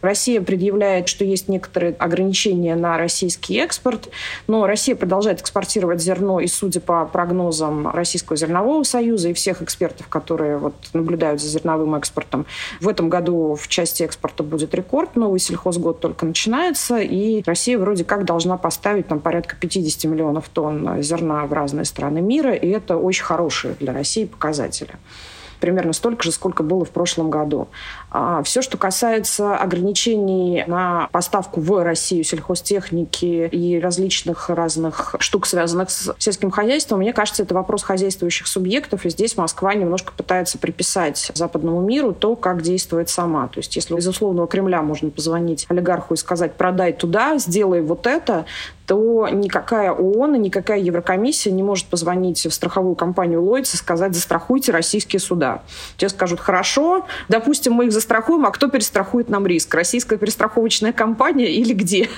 Россия 0.00 0.40
предъявляет, 0.40 1.08
что 1.08 1.24
есть 1.24 1.48
некоторые 1.48 1.92
ограничения 1.94 2.74
на 2.74 2.96
российский 2.98 3.56
экспорт, 3.56 4.08
но 4.46 4.66
Россия 4.66 4.96
продолжает 4.96 5.40
экспортировать 5.40 6.00
зерно, 6.00 6.40
и 6.40 6.46
судя 6.46 6.80
по 6.80 7.04
прогнозам 7.06 7.88
Российского 7.88 8.36
зернового 8.36 8.82
союза 8.84 9.28
и 9.28 9.32
всех 9.34 9.62
экспертов, 9.62 10.08
которые 10.08 10.58
вот 10.58 10.74
наблюдают 10.92 11.40
за 11.40 11.48
зерновым 11.48 11.94
экспортом, 11.94 12.46
в 12.80 12.88
этом 12.88 13.08
году 13.08 13.54
в 13.54 13.68
части 13.68 14.02
экспорта 14.02 14.42
будет 14.42 14.74
рекорд, 14.74 15.16
новый 15.16 15.40
сельхозгод 15.40 16.00
только 16.00 16.26
начинается, 16.26 16.98
и 16.98 17.42
Россия 17.44 17.78
вроде 17.78 18.04
как 18.04 18.24
должна 18.24 18.56
поставить 18.56 19.08
там 19.08 19.20
порядка 19.20 19.56
50 19.56 20.10
миллионов 20.10 20.48
тонн 20.48 21.02
зерна 21.02 21.44
в 21.46 21.52
разные 21.52 21.84
страны 21.84 22.20
мира, 22.20 22.54
и 22.54 22.68
это 22.68 22.96
очень 22.96 23.24
хорошие 23.24 23.74
для 23.78 23.92
России 23.92 24.24
показатели 24.24 24.94
примерно 25.56 25.92
столько 25.92 26.22
же, 26.22 26.32
сколько 26.32 26.62
было 26.62 26.84
в 26.84 26.90
прошлом 26.90 27.30
году. 27.30 27.68
А 28.10 28.42
все, 28.42 28.62
что 28.62 28.78
касается 28.78 29.56
ограничений 29.56 30.64
на 30.66 31.08
поставку 31.12 31.60
в 31.60 31.82
Россию 31.82 32.24
сельхозтехники 32.24 33.48
и 33.50 33.80
различных 33.80 34.48
разных 34.48 35.16
штук, 35.18 35.46
связанных 35.46 35.90
с 35.90 36.14
сельским 36.18 36.50
хозяйством, 36.50 37.00
мне 37.00 37.12
кажется, 37.12 37.42
это 37.42 37.54
вопрос 37.54 37.82
хозяйствующих 37.82 38.46
субъектов, 38.46 39.04
и 39.04 39.10
здесь 39.10 39.36
Москва 39.36 39.74
немножко 39.74 40.12
пытается 40.12 40.58
приписать 40.58 41.30
западному 41.34 41.80
миру 41.80 42.12
то, 42.12 42.36
как 42.36 42.62
действует 42.62 43.10
сама. 43.10 43.48
То 43.48 43.58
есть 43.58 43.74
если 43.76 43.96
из 43.96 44.06
условного 44.06 44.46
Кремля 44.46 44.82
можно 44.82 45.10
позвонить 45.10 45.66
олигарху 45.68 46.14
и 46.14 46.16
сказать 46.16 46.54
«продай 46.54 46.92
туда, 46.92 47.38
сделай 47.38 47.82
вот 47.82 48.06
это», 48.06 48.46
то 48.86 49.28
никакая 49.28 49.90
ООН 49.90 50.36
и 50.36 50.38
никакая 50.38 50.78
Еврокомиссия 50.78 51.52
не 51.52 51.62
может 51.62 51.86
позвонить 51.86 52.46
в 52.46 52.50
страховую 52.52 52.94
компанию 52.94 53.42
Lloyds 53.42 53.74
и 53.74 53.76
сказать 53.76 54.14
«застрахуйте 54.14 54.72
российские 54.72 55.20
суда». 55.20 55.62
Те 55.96 56.08
скажут 56.08 56.40
«хорошо, 56.40 57.04
допустим, 57.28 57.72
мы 57.72 57.86
их 57.86 57.92
застрахуем, 57.96 58.46
а 58.46 58.50
кто 58.50 58.68
перестрахует 58.68 59.28
нам 59.28 59.46
риск? 59.46 59.74
Российская 59.74 60.18
перестраховочная 60.18 60.92
компания 60.92 61.50
или 61.50 61.72
где?» 61.72 62.08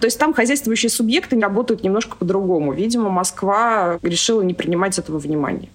То 0.00 0.06
есть 0.06 0.18
там 0.18 0.32
хозяйствующие 0.32 0.90
субъекты 0.90 1.38
работают 1.38 1.84
немножко 1.84 2.16
по-другому. 2.16 2.72
Видимо, 2.72 3.10
Москва 3.10 3.98
решила 4.02 4.42
не 4.42 4.54
принимать 4.54 4.98
этого 4.98 5.18
внимания. 5.18 5.68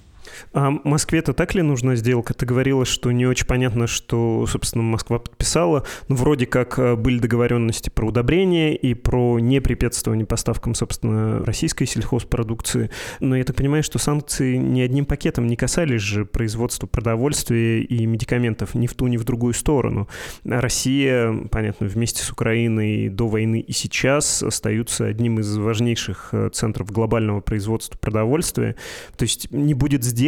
А 0.53 0.71
Москве-то 0.83 1.33
так 1.33 1.55
ли 1.55 1.61
нужна 1.61 1.95
сделка? 1.95 2.33
Ты 2.33 2.45
говорила, 2.45 2.85
что 2.85 3.11
не 3.11 3.25
очень 3.25 3.45
понятно, 3.45 3.87
что, 3.87 4.45
собственно, 4.47 4.83
Москва 4.83 5.19
подписала. 5.19 5.83
Ну, 6.07 6.15
вроде 6.15 6.45
как 6.45 6.79
э, 6.79 6.95
были 6.95 7.19
договоренности 7.19 7.89
про 7.89 8.07
удобрения 8.07 8.75
и 8.75 8.93
про 8.93 9.39
непрепятствование 9.39 10.25
поставкам, 10.25 10.75
собственно, 10.75 11.43
российской 11.45 11.85
сельхозпродукции. 11.85 12.89
Но 13.19 13.35
я 13.35 13.43
так 13.43 13.55
понимаю, 13.55 13.83
что 13.83 13.99
санкции 13.99 14.55
ни 14.55 14.81
одним 14.81 15.05
пакетом 15.05 15.47
не 15.47 15.55
касались 15.55 16.01
же 16.01 16.25
производства 16.25 16.87
продовольствия 16.87 17.81
и 17.81 18.05
медикаментов 18.05 18.75
ни 18.75 18.87
в 18.87 18.93
ту, 18.93 19.07
ни 19.07 19.17
в 19.17 19.23
другую 19.23 19.53
сторону. 19.53 20.07
Россия, 20.43 21.33
понятно, 21.51 21.87
вместе 21.87 22.23
с 22.23 22.31
Украиной 22.31 23.09
до 23.09 23.27
войны 23.27 23.59
и 23.59 23.71
сейчас 23.71 24.43
остаются 24.43 25.05
одним 25.05 25.39
из 25.39 25.55
важнейших 25.57 26.29
э, 26.31 26.49
центров 26.53 26.91
глобального 26.91 27.41
производства 27.41 27.97
продовольствия. 27.97 28.75
То 29.17 29.23
есть 29.23 29.51
не 29.51 29.73
будет 29.73 30.03
сделки, 30.03 30.26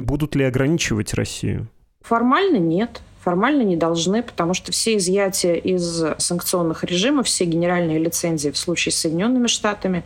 будут 0.00 0.34
ли 0.34 0.44
ограничивать 0.44 1.14
Россию? 1.14 1.68
Формально 2.02 2.56
нет. 2.56 3.02
Формально 3.22 3.62
не 3.62 3.76
должны, 3.76 4.22
потому 4.22 4.54
что 4.54 4.72
все 4.72 4.96
изъятия 4.96 5.56
из 5.56 6.02
санкционных 6.18 6.84
режимов, 6.84 7.26
все 7.26 7.44
генеральные 7.44 7.98
лицензии 7.98 8.50
в 8.50 8.56
случае 8.56 8.92
с 8.92 8.96
Соединенными 8.96 9.46
Штатами 9.46 10.04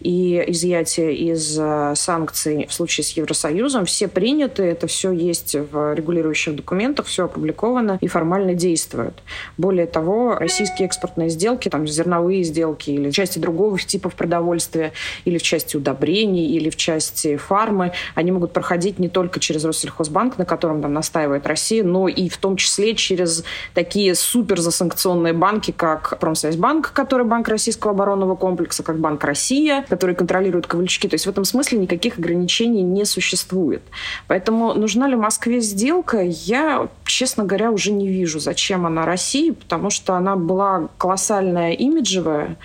и 0.00 0.42
изъятия 0.48 1.14
из 1.14 1.56
э, 1.58 1.92
санкций 1.94 2.66
в 2.68 2.74
случае 2.74 3.04
с 3.04 3.10
Евросоюзом, 3.10 3.84
все 3.84 4.08
приняты, 4.08 4.64
это 4.64 4.88
все 4.88 5.12
есть 5.12 5.54
в 5.54 5.94
регулирующих 5.94 6.56
документах, 6.56 7.06
все 7.06 7.26
опубликовано 7.26 7.98
и 8.00 8.08
формально 8.08 8.54
действует. 8.54 9.14
Более 9.56 9.86
того, 9.86 10.34
российские 10.34 10.86
экспортные 10.86 11.28
сделки, 11.28 11.68
там 11.68 11.86
зерновые 11.86 12.42
сделки 12.42 12.90
или 12.90 13.10
в 13.10 13.14
части 13.14 13.38
другого 13.38 13.78
типов 13.78 14.14
продовольствия, 14.14 14.92
или 15.24 15.38
в 15.38 15.42
части 15.42 15.76
удобрений, 15.76 16.46
или 16.46 16.70
в 16.70 16.76
части 16.76 17.36
фармы, 17.36 17.92
они 18.16 18.32
могут 18.32 18.52
проходить 18.52 18.98
не 18.98 19.08
только 19.08 19.38
через 19.38 19.64
Россельхозбанк, 19.64 20.36
на 20.38 20.44
котором 20.44 20.82
там 20.82 20.92
настаивает 20.92 21.46
Россия, 21.46 21.84
но 21.84 22.08
и 22.08 22.28
в 22.28 22.38
том 22.38 22.55
числе 22.56 22.94
через 22.94 23.44
такие 23.74 24.14
супер 24.14 24.60
засанкционные 24.60 25.32
банки, 25.32 25.70
как 25.70 26.18
Промсвязьбанк, 26.18 26.92
который 26.92 27.26
банк 27.26 27.48
российского 27.48 27.92
оборонного 27.92 28.36
комплекса, 28.36 28.82
как 28.82 28.98
Банк 28.98 29.22
Россия, 29.24 29.84
который 29.88 30.14
контролирует 30.14 30.66
ковальчики. 30.66 31.08
То 31.08 31.14
есть 31.14 31.26
в 31.26 31.30
этом 31.30 31.44
смысле 31.44 31.78
никаких 31.78 32.18
ограничений 32.18 32.82
не 32.82 33.04
существует. 33.04 33.82
Поэтому 34.26 34.74
нужна 34.74 35.08
ли 35.08 35.16
Москве 35.16 35.60
сделка, 35.60 36.22
я, 36.22 36.88
честно 37.04 37.44
говоря, 37.44 37.70
уже 37.70 37.92
не 37.92 38.08
вижу, 38.08 38.38
зачем 38.38 38.86
она 38.86 39.04
России, 39.04 39.50
потому 39.50 39.90
что 39.90 40.14
она 40.14 40.36
была 40.36 40.88
колоссальная 40.98 41.72
имиджевая, 41.72 42.56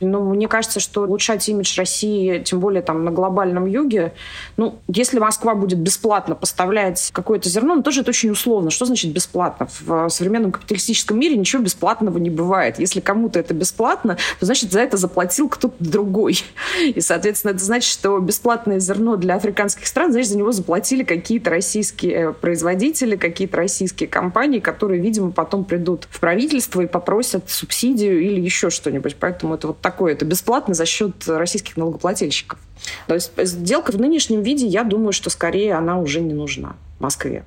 ну, 0.00 0.22
мне 0.34 0.48
кажется, 0.48 0.80
что 0.80 1.02
улучшать 1.02 1.48
имидж 1.48 1.76
России, 1.78 2.38
тем 2.40 2.60
более 2.60 2.82
там 2.82 3.04
на 3.04 3.10
глобальном 3.10 3.66
юге, 3.66 4.12
ну, 4.56 4.78
если 4.88 5.18
Москва 5.18 5.54
будет 5.54 5.78
бесплатно 5.78 6.34
поставлять 6.34 7.10
какое-то 7.12 7.48
зерно, 7.48 7.76
ну, 7.76 7.82
тоже 7.82 8.02
это 8.02 8.10
очень 8.10 8.30
условно. 8.30 8.70
Что 8.70 8.84
значит 8.84 9.12
бесплатно? 9.12 9.68
В 9.80 10.08
современном 10.08 10.52
капиталистическом 10.52 11.18
мире 11.18 11.36
ничего 11.36 11.62
бесплатного 11.62 12.18
не 12.18 12.30
бывает. 12.30 12.78
Если 12.78 13.00
кому-то 13.00 13.38
это 13.38 13.54
бесплатно, 13.54 14.16
то 14.40 14.46
значит 14.46 14.72
за 14.72 14.80
это 14.80 14.96
заплатил 14.96 15.48
кто-то 15.48 15.76
другой. 15.78 16.42
И, 16.84 17.00
соответственно, 17.00 17.52
это 17.52 17.64
значит, 17.64 17.90
что 17.90 18.18
бесплатное 18.18 18.78
зерно 18.78 19.16
для 19.16 19.34
африканских 19.34 19.86
стран, 19.86 20.12
значит, 20.12 20.30
за 20.30 20.38
него 20.38 20.52
заплатили 20.52 21.04
какие-то 21.04 21.50
российские 21.50 22.32
производители, 22.32 23.16
какие-то 23.16 23.56
российские 23.56 24.08
компании, 24.08 24.60
которые, 24.60 25.00
видимо, 25.00 25.30
потом 25.30 25.64
придут 25.64 26.06
в 26.10 26.20
правительство 26.20 26.80
и 26.80 26.86
попросят 26.86 27.50
субсидию 27.50 28.20
или 28.20 28.40
еще 28.40 28.70
что-нибудь. 28.70 29.16
Поэтому 29.16 29.54
это 29.54 29.68
вот 29.68 29.80
такое. 29.90 30.12
Это 30.12 30.24
бесплатно 30.24 30.74
за 30.74 30.84
счет 30.84 31.26
российских 31.26 31.76
налогоплательщиков. 31.76 32.58
То 33.06 33.14
есть 33.14 33.32
сделка 33.36 33.90
в 33.92 33.98
нынешнем 33.98 34.42
виде, 34.42 34.66
я 34.66 34.84
думаю, 34.84 35.12
что 35.12 35.30
скорее 35.30 35.74
она 35.74 35.98
уже 35.98 36.20
не 36.20 36.34
нужна 36.34 36.76
Москве. 36.98 37.44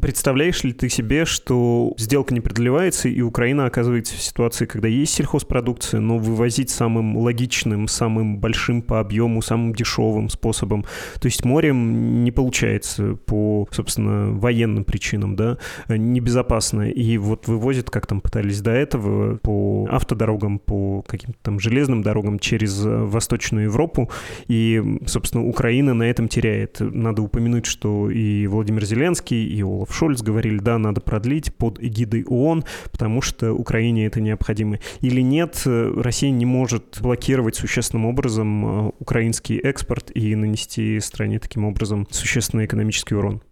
Представляешь 0.00 0.62
ли 0.62 0.72
ты 0.72 0.88
себе, 0.88 1.24
что 1.24 1.92
сделка 1.96 2.32
не 2.32 2.40
продлевается, 2.40 3.08
и 3.08 3.20
Украина 3.20 3.66
оказывается 3.66 4.14
в 4.14 4.22
ситуации, 4.22 4.66
когда 4.66 4.86
есть 4.86 5.14
сельхозпродукция, 5.14 6.00
но 6.00 6.18
вывозить 6.18 6.70
самым 6.70 7.16
логичным, 7.16 7.88
самым 7.88 8.38
большим 8.38 8.82
по 8.82 9.00
объему, 9.00 9.42
самым 9.42 9.74
дешевым 9.74 10.28
способом, 10.28 10.84
то 11.20 11.26
есть 11.26 11.44
морем 11.44 12.22
не 12.22 12.30
получается 12.30 13.16
по, 13.26 13.66
собственно, 13.72 14.30
военным 14.32 14.84
причинам, 14.84 15.34
да, 15.34 15.58
небезопасно. 15.88 16.90
И 16.90 17.16
вот 17.18 17.48
вывозят, 17.48 17.90
как 17.90 18.06
там 18.06 18.20
пытались 18.20 18.60
до 18.60 18.70
этого, 18.70 19.36
по 19.38 19.88
автодорогам, 19.90 20.58
по 20.58 21.02
каким-то 21.02 21.38
там 21.42 21.58
железным 21.58 22.02
дорогам 22.02 22.38
через 22.38 22.80
Восточную 22.84 23.64
Европу, 23.64 24.10
и, 24.46 24.82
собственно, 25.06 25.44
Украина 25.44 25.94
на 25.94 26.04
этом 26.04 26.28
теряет. 26.28 26.78
Надо 26.80 27.22
упомянуть, 27.22 27.66
что 27.66 28.10
и 28.10 28.46
Владимир 28.46 28.84
Зеленский, 28.84 29.44
и 29.44 29.62
Олаф 29.76 29.94
Шольц 29.94 30.22
говорили, 30.22 30.58
да, 30.58 30.78
надо 30.78 31.00
продлить 31.00 31.54
под 31.54 31.82
эгидой 31.82 32.24
ООН, 32.24 32.64
потому 32.90 33.22
что 33.22 33.52
Украине 33.52 34.06
это 34.06 34.20
необходимо. 34.20 34.78
Или 35.00 35.20
нет, 35.20 35.62
Россия 35.64 36.30
не 36.30 36.46
может 36.46 36.98
блокировать 37.00 37.56
существенным 37.56 38.06
образом 38.06 38.88
э, 38.88 38.92
украинский 38.98 39.58
экспорт 39.58 40.10
и 40.14 40.34
нанести 40.34 41.00
стране 41.00 41.38
таким 41.38 41.64
образом 41.64 42.06
существенный 42.10 42.66
экономический 42.66 43.14
урон? 43.14 43.42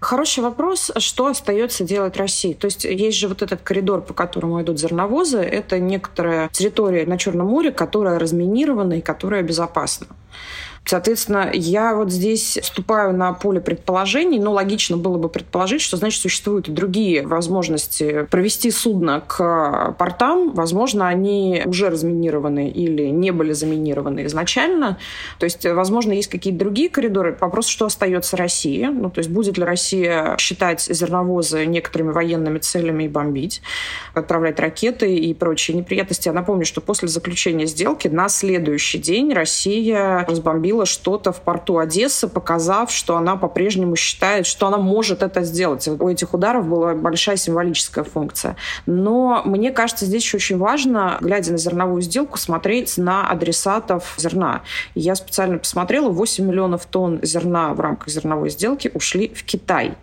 Хороший 0.00 0.42
вопрос, 0.42 0.90
что 0.98 1.26
остается 1.26 1.84
делать 1.84 2.16
России. 2.16 2.52
То 2.52 2.66
есть 2.66 2.84
есть 2.84 3.16
же 3.16 3.28
вот 3.28 3.40
этот 3.40 3.62
коридор, 3.62 4.02
по 4.02 4.12
которому 4.12 4.60
идут 4.60 4.78
зерновозы. 4.78 5.38
Это 5.38 5.78
некоторая 5.78 6.48
территория 6.50 7.06
на 7.06 7.16
Черном 7.16 7.46
море, 7.46 7.72
которая 7.72 8.18
разминирована 8.18 8.94
и 8.94 9.00
которая 9.00 9.42
безопасна. 9.42 10.08
Соответственно, 10.86 11.50
я 11.54 11.94
вот 11.94 12.12
здесь 12.12 12.58
вступаю 12.62 13.16
на 13.16 13.32
поле 13.32 13.60
предположений, 13.60 14.38
но 14.38 14.52
логично 14.52 14.98
было 14.98 15.16
бы 15.16 15.30
предположить, 15.30 15.80
что, 15.80 15.96
значит, 15.96 16.20
существуют 16.20 16.68
и 16.68 16.72
другие 16.72 17.26
возможности 17.26 18.26
провести 18.30 18.70
судно 18.70 19.22
к 19.26 19.94
портам. 19.98 20.52
Возможно, 20.52 21.08
они 21.08 21.62
уже 21.64 21.88
разминированы 21.88 22.68
или 22.68 23.04
не 23.04 23.30
были 23.30 23.52
заминированы 23.52 24.26
изначально. 24.26 24.98
То 25.38 25.44
есть, 25.44 25.64
возможно, 25.64 26.12
есть 26.12 26.28
какие-то 26.28 26.58
другие 26.58 26.90
коридоры. 26.90 27.36
Вопрос, 27.40 27.66
что 27.66 27.86
остается 27.86 28.36
России. 28.36 28.84
Ну, 28.84 29.08
то 29.08 29.20
есть, 29.20 29.30
будет 29.30 29.56
ли 29.56 29.64
Россия 29.64 30.36
считать 30.38 30.82
зерновозы 30.82 31.64
некоторыми 31.64 32.10
военными 32.10 32.58
целями 32.58 33.04
и 33.04 33.08
бомбить, 33.08 33.62
отправлять 34.12 34.60
ракеты 34.60 35.16
и 35.16 35.32
прочие 35.32 35.76
неприятности. 35.78 36.28
Я 36.28 36.34
напомню, 36.34 36.66
что 36.66 36.82
после 36.82 37.08
заключения 37.08 37.64
сделки 37.64 38.08
на 38.08 38.28
следующий 38.28 38.98
день 38.98 39.32
Россия 39.32 40.26
разбомбила 40.28 40.73
говорила 40.74 40.86
что-то 40.86 41.32
в 41.32 41.40
порту 41.40 41.78
Одессы, 41.78 42.26
показав, 42.28 42.90
что 42.90 43.16
она 43.16 43.36
по-прежнему 43.36 43.94
считает, 43.96 44.44
что 44.46 44.66
она 44.66 44.78
может 44.78 45.22
это 45.22 45.42
сделать. 45.42 45.86
У 45.86 46.08
этих 46.08 46.34
ударов 46.34 46.66
была 46.66 46.94
большая 46.94 47.36
символическая 47.36 48.04
функция. 48.04 48.56
Но 48.86 49.42
мне 49.44 49.70
кажется, 49.70 50.04
здесь 50.04 50.24
еще 50.24 50.36
очень 50.36 50.58
важно, 50.58 51.18
глядя 51.20 51.52
на 51.52 51.58
зерновую 51.58 52.02
сделку, 52.02 52.38
смотреть 52.38 52.98
на 52.98 53.30
адресатов 53.30 54.14
зерна. 54.16 54.62
Я 54.94 55.14
специально 55.14 55.58
посмотрела, 55.58 56.08
8 56.10 56.44
миллионов 56.44 56.86
тонн 56.86 57.20
зерна 57.22 57.72
в 57.72 57.80
рамках 57.80 58.08
зерновой 58.08 58.50
сделки 58.50 58.90
ушли 58.94 59.28
в 59.28 59.44
Китай. 59.44 59.94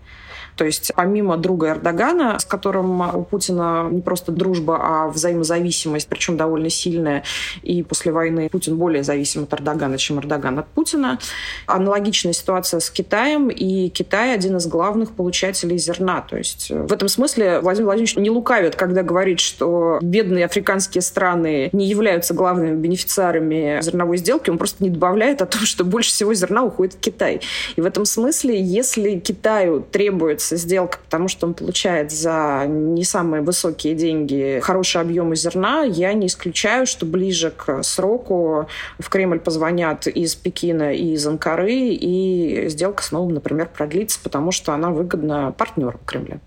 То 0.56 0.66
есть 0.66 0.92
помимо 0.96 1.38
друга 1.38 1.72
Эрдогана, 1.72 2.40
с 2.40 2.46
которым 2.46 3.02
у 3.16 3.24
Путина 3.24 3.88
не 3.92 4.02
просто 4.02 4.32
дружба, 4.32 4.80
а 4.82 5.08
взаимозависимость, 5.10 6.08
причем 6.08 6.38
довольно 6.38 6.70
сильная, 6.70 7.24
и 7.62 7.84
после 7.84 8.12
войны 8.12 8.50
Путин 8.52 8.78
более 8.78 9.04
зависим 9.04 9.44
от 9.44 9.54
Эрдогана, 9.54 9.98
чем 9.98 10.20
Эрдоган 10.20 10.60
от 10.60 10.68
Путина. 10.68 11.20
Аналогичная 11.66 12.34
ситуация 12.34 12.80
с 12.80 12.90
Китаем, 12.90 13.50
и 13.50 13.90
Китай 13.90 14.34
один 14.34 14.58
из 14.58 14.68
главных 14.68 15.12
получателей 15.12 15.78
зерна. 15.78 16.22
То 16.22 16.38
есть 16.38 16.70
в 16.70 16.92
этом 16.92 17.08
смысле 17.08 17.60
Владимир 17.60 17.88
Владимирович 17.88 18.16
не 18.18 18.30
лукавит, 18.30 18.76
когда 18.76 19.04
говорит, 19.04 19.40
что 19.40 20.00
бедные 20.02 20.46
африканские 20.46 21.02
страны 21.02 21.70
не 21.74 21.88
являются 21.88 22.34
главными 22.34 22.76
бенефициарами 22.76 23.80
зерновой 23.82 24.18
сделки, 24.18 24.50
он 24.50 24.58
просто 24.58 24.84
не 24.84 24.90
добавляет 24.90 25.42
о 25.42 25.46
том, 25.46 25.62
что 25.62 25.84
больше 25.84 26.12
всего 26.12 26.34
зерна 26.34 26.64
уходит 26.64 26.96
в 26.96 27.00
Китай. 27.00 27.42
И 27.76 27.82
в 27.82 27.86
этом 27.86 28.06
смысле, 28.06 28.62
если 28.62 29.20
Китаю 29.20 29.86
требуется 29.92 30.41
заключается 30.42 30.58
сделка, 30.58 31.00
потому 31.04 31.28
что 31.28 31.48
он 31.48 31.54
получает 31.54 32.12
за 32.12 32.66
не 32.68 33.04
самые 33.04 33.42
высокие 33.42 33.96
деньги 33.96 34.60
хорошие 34.62 35.02
объемы 35.02 35.36
зерна, 35.36 35.84
я 35.84 36.14
не 36.14 36.28
исключаю, 36.28 36.86
что 36.86 37.06
ближе 37.06 37.52
к 37.52 37.84
сроку 37.84 38.68
в 39.00 39.10
Кремль 39.10 39.40
позвонят 39.40 40.08
из 40.08 40.36
Пекина 40.36 40.94
и 40.94 41.14
из 41.14 41.26
Анкары, 41.26 41.74
и 41.74 42.66
сделка 42.70 43.04
снова, 43.04 43.30
например, 43.32 43.70
продлится, 43.74 44.20
потому 44.22 44.52
что 44.52 44.74
она 44.74 44.90
выгодна 44.90 45.54
партнерам 45.58 46.00
Кремля. 46.06 46.40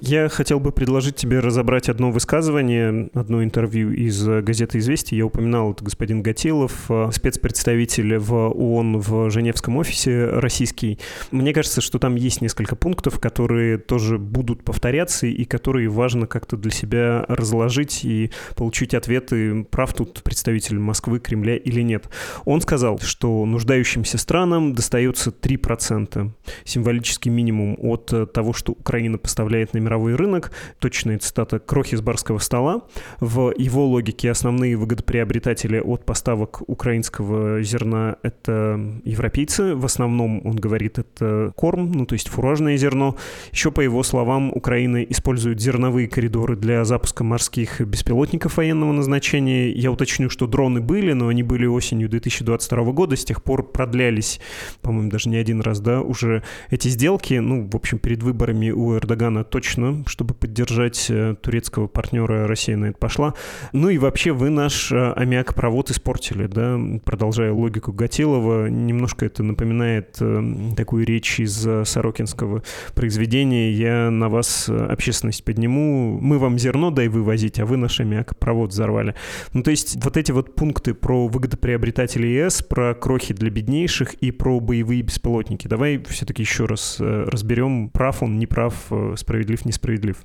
Я 0.00 0.28
хотел 0.28 0.58
бы 0.58 0.72
предложить 0.72 1.14
тебе 1.14 1.38
разобрать 1.38 1.88
одно 1.88 2.10
высказывание, 2.10 3.10
одно 3.14 3.44
интервью 3.44 3.92
из 3.92 4.26
газеты 4.26 4.78
«Известия». 4.78 5.18
Я 5.18 5.26
упоминал, 5.26 5.70
это 5.70 5.84
господин 5.84 6.20
Гатилов, 6.20 6.90
э, 6.90 7.10
спецпредставитель 7.12 8.18
в 8.18 8.32
ООН 8.34 8.98
в 8.98 9.30
Женевском 9.30 9.76
офисе 9.76 10.26
российский. 10.26 10.98
Мне 11.30 11.52
кажется, 11.52 11.80
что 11.80 12.00
там 12.00 12.16
есть 12.16 12.40
несколько 12.40 12.74
пунктов, 12.74 13.20
которые 13.20 13.78
тоже 13.78 14.18
будут 14.18 14.64
повторяться 14.64 15.28
и 15.28 15.44
которые 15.44 15.88
важно 15.88 16.26
как-то 16.26 16.56
для 16.56 16.72
себя 16.72 17.24
разложить 17.28 18.04
и 18.04 18.32
получить 18.56 18.94
ответы, 18.94 19.62
прав 19.70 19.94
тут 19.94 20.24
представитель 20.24 20.80
Москвы, 20.80 21.20
Кремля 21.20 21.56
или 21.56 21.82
нет. 21.82 22.08
Он 22.44 22.60
сказал, 22.62 22.98
что 22.98 23.46
нуждающимся 23.46 24.18
странам 24.18 24.74
достается 24.74 25.30
3%, 25.30 26.32
символический 26.64 27.30
минимум 27.30 27.76
от 27.78 28.32
того, 28.32 28.52
что 28.52 28.72
Украина 28.72 29.18
поставляет 29.18 29.51
поставляет 29.52 29.74
на 29.74 29.78
мировой 29.78 30.14
рынок. 30.14 30.50
Точная 30.78 31.18
цитата 31.18 31.58
«крохи 31.58 31.96
с 31.96 32.00
барского 32.00 32.38
стола». 32.38 32.82
В 33.20 33.52
его 33.58 33.86
логике 33.86 34.30
основные 34.30 34.76
выгодоприобретатели 34.76 35.78
от 35.78 36.04
поставок 36.06 36.62
украинского 36.66 37.62
зерна— 37.62 38.16
это 38.22 38.80
европейцы. 39.04 39.74
В 39.74 39.84
основном, 39.84 40.40
он 40.44 40.56
говорит, 40.56 40.98
это 40.98 41.52
корм, 41.54 41.92
ну 41.92 42.06
то 42.06 42.14
есть 42.14 42.28
фуражное 42.28 42.78
зерно. 42.78 43.16
Еще, 43.52 43.70
по 43.70 43.82
его 43.82 44.02
словам, 44.02 44.50
Украина 44.54 45.02
использует 45.02 45.60
зерновые 45.60 46.08
коридоры 46.08 46.56
для 46.56 46.84
запуска 46.84 47.24
морских 47.24 47.80
беспилотников 47.80 48.56
военного 48.56 48.92
назначения. 48.92 49.70
Я 49.70 49.90
уточню, 49.90 50.30
что 50.30 50.46
дроны 50.46 50.80
были, 50.80 51.12
но 51.12 51.28
они 51.28 51.42
были 51.42 51.66
осенью 51.66 52.08
2022 52.08 52.92
года, 52.92 53.16
с 53.16 53.24
тех 53.24 53.42
пор 53.42 53.70
продлялись, 53.70 54.40
по-моему, 54.80 55.10
даже 55.10 55.28
не 55.28 55.36
один 55.36 55.60
раз, 55.60 55.80
да, 55.80 56.00
уже 56.00 56.42
эти 56.70 56.88
сделки. 56.88 57.34
Ну, 57.34 57.68
в 57.70 57.76
общем, 57.76 57.98
перед 57.98 58.22
выборами 58.22 58.70
у 58.70 58.96
Эрдогана 58.96 59.31
точно, 59.42 60.04
чтобы 60.06 60.34
поддержать 60.34 61.06
э, 61.08 61.34
турецкого 61.40 61.86
партнера, 61.86 62.46
Россия 62.46 62.76
на 62.76 62.86
это 62.86 62.98
пошла. 62.98 63.34
Ну 63.72 63.88
и 63.88 63.98
вообще 63.98 64.32
вы 64.32 64.50
наш 64.50 64.92
э, 64.92 65.12
аммиакопровод 65.12 65.90
испортили, 65.90 66.46
да, 66.46 66.78
продолжая 67.04 67.52
логику 67.52 67.92
Гатилова, 67.92 68.68
немножко 68.68 69.24
это 69.24 69.42
напоминает 69.42 70.16
э, 70.20 70.74
такую 70.76 71.06
речь 71.06 71.40
из 71.40 71.66
Сорокинского 71.88 72.62
произведения 72.94 73.72
«Я 73.72 74.10
на 74.10 74.28
вас 74.28 74.68
общественность 74.68 75.44
подниму, 75.44 76.18
мы 76.20 76.38
вам 76.38 76.58
зерно 76.58 76.90
дай 76.90 77.08
вывозить, 77.08 77.58
а 77.58 77.66
вы 77.66 77.76
наш 77.76 77.98
аммиакопровод 78.00 78.70
взорвали». 78.70 79.14
Ну 79.52 79.62
то 79.62 79.70
есть 79.70 80.02
вот 80.04 80.16
эти 80.16 80.32
вот 80.32 80.54
пункты 80.54 80.94
про 80.94 81.28
выгодоприобретателей 81.28 82.34
ЕС, 82.34 82.62
про 82.62 82.94
крохи 82.94 83.34
для 83.34 83.50
беднейших 83.50 84.14
и 84.14 84.30
про 84.30 84.60
боевые 84.60 85.02
беспилотники. 85.02 85.66
Давай 85.66 86.02
все-таки 86.08 86.42
еще 86.42 86.66
раз 86.66 86.96
разберем, 87.00 87.88
прав 87.88 88.22
он, 88.22 88.38
не 88.38 88.46
прав, 88.46 88.74
справедлив, 89.22 89.66
несправедлив. 89.66 90.24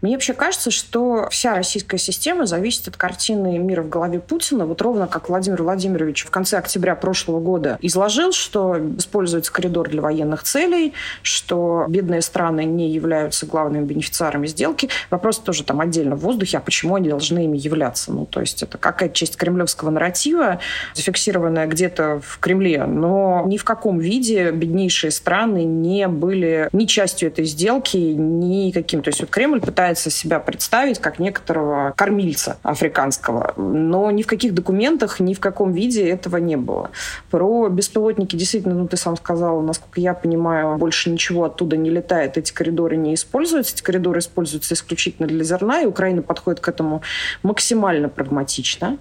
Мне 0.00 0.14
вообще 0.14 0.32
кажется, 0.32 0.70
что 0.70 1.28
вся 1.30 1.54
российская 1.54 1.98
система 1.98 2.46
зависит 2.46 2.88
от 2.88 2.96
картины 2.96 3.58
мира 3.58 3.82
в 3.82 3.88
голове 3.88 4.20
Путина. 4.20 4.66
Вот 4.66 4.82
ровно 4.82 5.06
как 5.06 5.28
Владимир 5.28 5.62
Владимирович 5.62 6.24
в 6.24 6.30
конце 6.30 6.58
октября 6.58 6.94
прошлого 6.94 7.40
года 7.40 7.78
изложил, 7.80 8.32
что 8.32 8.78
используется 8.98 9.52
коридор 9.52 9.88
для 9.88 10.02
военных 10.02 10.42
целей, 10.42 10.94
что 11.22 11.86
бедные 11.88 12.22
страны 12.22 12.64
не 12.64 12.90
являются 12.90 13.46
главными 13.46 13.84
бенефициарами 13.84 14.46
сделки. 14.46 14.88
Вопрос 15.10 15.38
тоже 15.38 15.64
там 15.64 15.80
отдельно 15.80 16.16
в 16.16 16.20
воздухе, 16.20 16.58
а 16.58 16.60
почему 16.60 16.96
они 16.96 17.08
должны 17.08 17.44
ими 17.44 17.56
являться? 17.56 18.12
Ну, 18.12 18.26
то 18.26 18.40
есть 18.40 18.62
это 18.62 18.78
какая-то 18.78 19.14
часть 19.14 19.36
кремлевского 19.36 19.90
нарратива, 19.90 20.60
зафиксированная 20.94 21.66
где-то 21.66 22.20
в 22.24 22.38
Кремле, 22.38 22.84
но 22.86 23.44
ни 23.46 23.56
в 23.56 23.64
каком 23.64 23.98
виде 23.98 24.50
беднейшие 24.50 25.10
страны 25.10 25.64
не 25.64 26.08
были 26.08 26.68
ни 26.72 26.86
частью 26.86 27.28
этой 27.28 27.44
сделки, 27.44 27.96
ни 27.96 28.70
каким. 28.70 29.02
То 29.02 29.08
есть 29.08 29.20
вот 29.20 29.30
Кремль 29.30 29.59
пытается 29.60 30.10
себя 30.10 30.40
представить 30.40 30.98
как 30.98 31.18
некоторого 31.18 31.92
кормильца 31.96 32.58
африканского, 32.62 33.54
но 33.56 34.10
ни 34.10 34.22
в 34.22 34.26
каких 34.26 34.54
документах, 34.54 35.20
ни 35.20 35.34
в 35.34 35.40
каком 35.40 35.72
виде 35.72 36.08
этого 36.08 36.38
не 36.38 36.56
было. 36.56 36.90
Про 37.30 37.68
беспилотники 37.68 38.36
действительно, 38.36 38.74
ну 38.74 38.88
ты 38.88 38.96
сам 38.96 39.16
сказал, 39.16 39.60
насколько 39.60 40.00
я 40.00 40.14
понимаю, 40.14 40.76
больше 40.78 41.10
ничего 41.10 41.44
оттуда 41.44 41.76
не 41.76 41.90
летает, 41.90 42.36
эти 42.36 42.52
коридоры 42.52 42.96
не 42.96 43.14
используются, 43.14 43.74
эти 43.74 43.82
коридоры 43.82 44.20
используются 44.20 44.74
исключительно 44.74 45.28
для 45.28 45.44
зерна, 45.44 45.82
и 45.82 45.86
Украина 45.86 46.22
подходит 46.22 46.60
к 46.60 46.68
этому 46.68 47.02
максимально 47.42 48.08
прагматично. 48.08 48.98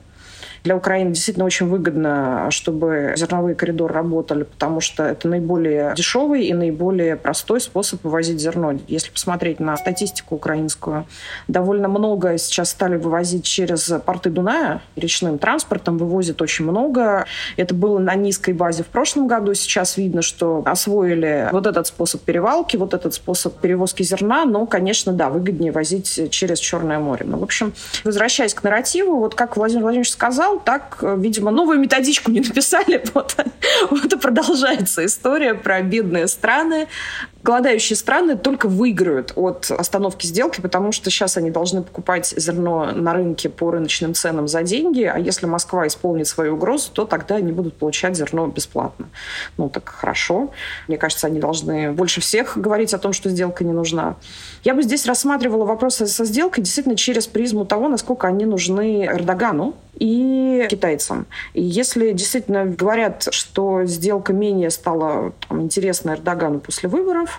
Для 0.63 0.75
Украины 0.75 1.11
действительно 1.11 1.45
очень 1.45 1.67
выгодно, 1.67 2.47
чтобы 2.51 3.13
зерновые 3.15 3.55
коридоры 3.55 3.93
работали, 3.93 4.43
потому 4.43 4.81
что 4.81 5.03
это 5.03 5.27
наиболее 5.27 5.93
дешевый 5.95 6.45
и 6.45 6.53
наиболее 6.53 7.15
простой 7.15 7.61
способ 7.61 8.03
вывозить 8.03 8.39
зерно. 8.39 8.73
Если 8.87 9.11
посмотреть 9.11 9.59
на 9.59 9.75
статистику 9.77 10.35
украинскую, 10.35 11.05
довольно 11.47 11.87
много 11.87 12.37
сейчас 12.37 12.71
стали 12.71 12.97
вывозить 12.97 13.45
через 13.45 13.91
порты 14.05 14.29
Дуная, 14.29 14.81
речным 14.95 15.37
транспортом 15.37 15.97
вывозят 15.97 16.41
очень 16.41 16.65
много. 16.65 17.25
Это 17.57 17.73
было 17.73 17.99
на 17.99 18.15
низкой 18.15 18.53
базе 18.53 18.83
в 18.83 18.87
прошлом 18.87 19.27
году. 19.27 19.53
Сейчас 19.53 19.97
видно, 19.97 20.21
что 20.21 20.63
освоили 20.65 21.49
вот 21.51 21.67
этот 21.67 21.87
способ 21.87 22.21
перевалки, 22.21 22.77
вот 22.77 22.93
этот 22.93 23.13
способ 23.13 23.55
перевозки 23.59 24.03
зерна, 24.03 24.45
но, 24.45 24.65
конечно, 24.65 25.13
да, 25.13 25.29
выгоднее 25.29 25.71
возить 25.71 26.31
через 26.31 26.59
Черное 26.59 26.99
море. 26.99 27.25
Ну, 27.27 27.37
в 27.37 27.43
общем, 27.43 27.73
возвращаясь 28.03 28.53
к 28.53 28.63
нарративу, 28.63 29.17
вот 29.17 29.35
как 29.35 29.57
Владимир 29.57 29.83
Владимирович 29.83 30.11
сказал, 30.11 30.48
сказал, 30.49 30.59
так, 30.59 30.97
э, 31.01 31.15
видимо, 31.17 31.51
новую 31.51 31.79
методичку 31.79 32.31
не 32.31 32.39
написали. 32.41 33.03
Вот, 33.13 33.35
вот 33.89 34.13
и 34.13 34.17
продолжается 34.17 35.05
история 35.05 35.53
про 35.53 35.81
бедные 35.81 36.27
страны, 36.27 36.87
голодающие 37.49 37.97
страны 37.97 38.37
только 38.37 38.67
выиграют 38.67 39.33
от 39.35 39.71
остановки 39.71 40.27
сделки, 40.27 40.61
потому 40.61 40.91
что 40.91 41.09
сейчас 41.09 41.35
они 41.35 41.49
должны 41.49 41.81
покупать 41.81 42.31
зерно 42.37 42.91
на 42.91 43.11
рынке 43.13 43.49
по 43.49 43.71
рыночным 43.71 44.13
ценам 44.13 44.47
за 44.47 44.61
деньги, 44.61 45.01
а 45.03 45.17
если 45.17 45.47
Москва 45.47 45.87
исполнит 45.87 46.27
свою 46.27 46.53
угрозу, 46.53 46.91
то 46.93 47.05
тогда 47.05 47.37
они 47.37 47.51
будут 47.51 47.73
получать 47.73 48.15
зерно 48.15 48.45
бесплатно. 48.45 49.09
Ну, 49.57 49.67
так 49.67 49.89
хорошо. 49.89 50.51
Мне 50.87 50.99
кажется, 50.99 51.25
они 51.25 51.39
должны 51.39 51.91
больше 51.91 52.21
всех 52.21 52.55
говорить 52.55 52.93
о 52.93 52.99
том, 52.99 53.13
что 53.13 53.31
сделка 53.31 53.63
не 53.63 53.73
нужна. 53.73 54.15
Я 54.63 54.75
бы 54.75 54.83
здесь 54.83 55.07
рассматривала 55.07 55.65
вопросы 55.65 56.05
со 56.05 56.25
сделкой 56.25 56.63
действительно 56.63 56.95
через 56.95 57.25
призму 57.25 57.65
того, 57.65 57.87
насколько 57.87 58.27
они 58.27 58.45
нужны 58.45 59.05
Эрдогану, 59.05 59.73
и 59.99 60.65
китайцам. 60.69 61.27
И 61.53 61.61
если 61.61 62.13
действительно 62.13 62.65
говорят, 62.65 63.27
что 63.31 63.83
сделка 63.85 64.33
менее 64.33 64.69
стала 64.69 65.33
там, 65.47 65.61
интересна 65.61 66.11
Эрдогану 66.11 66.59
после 66.59 66.89
выборов, 66.89 67.38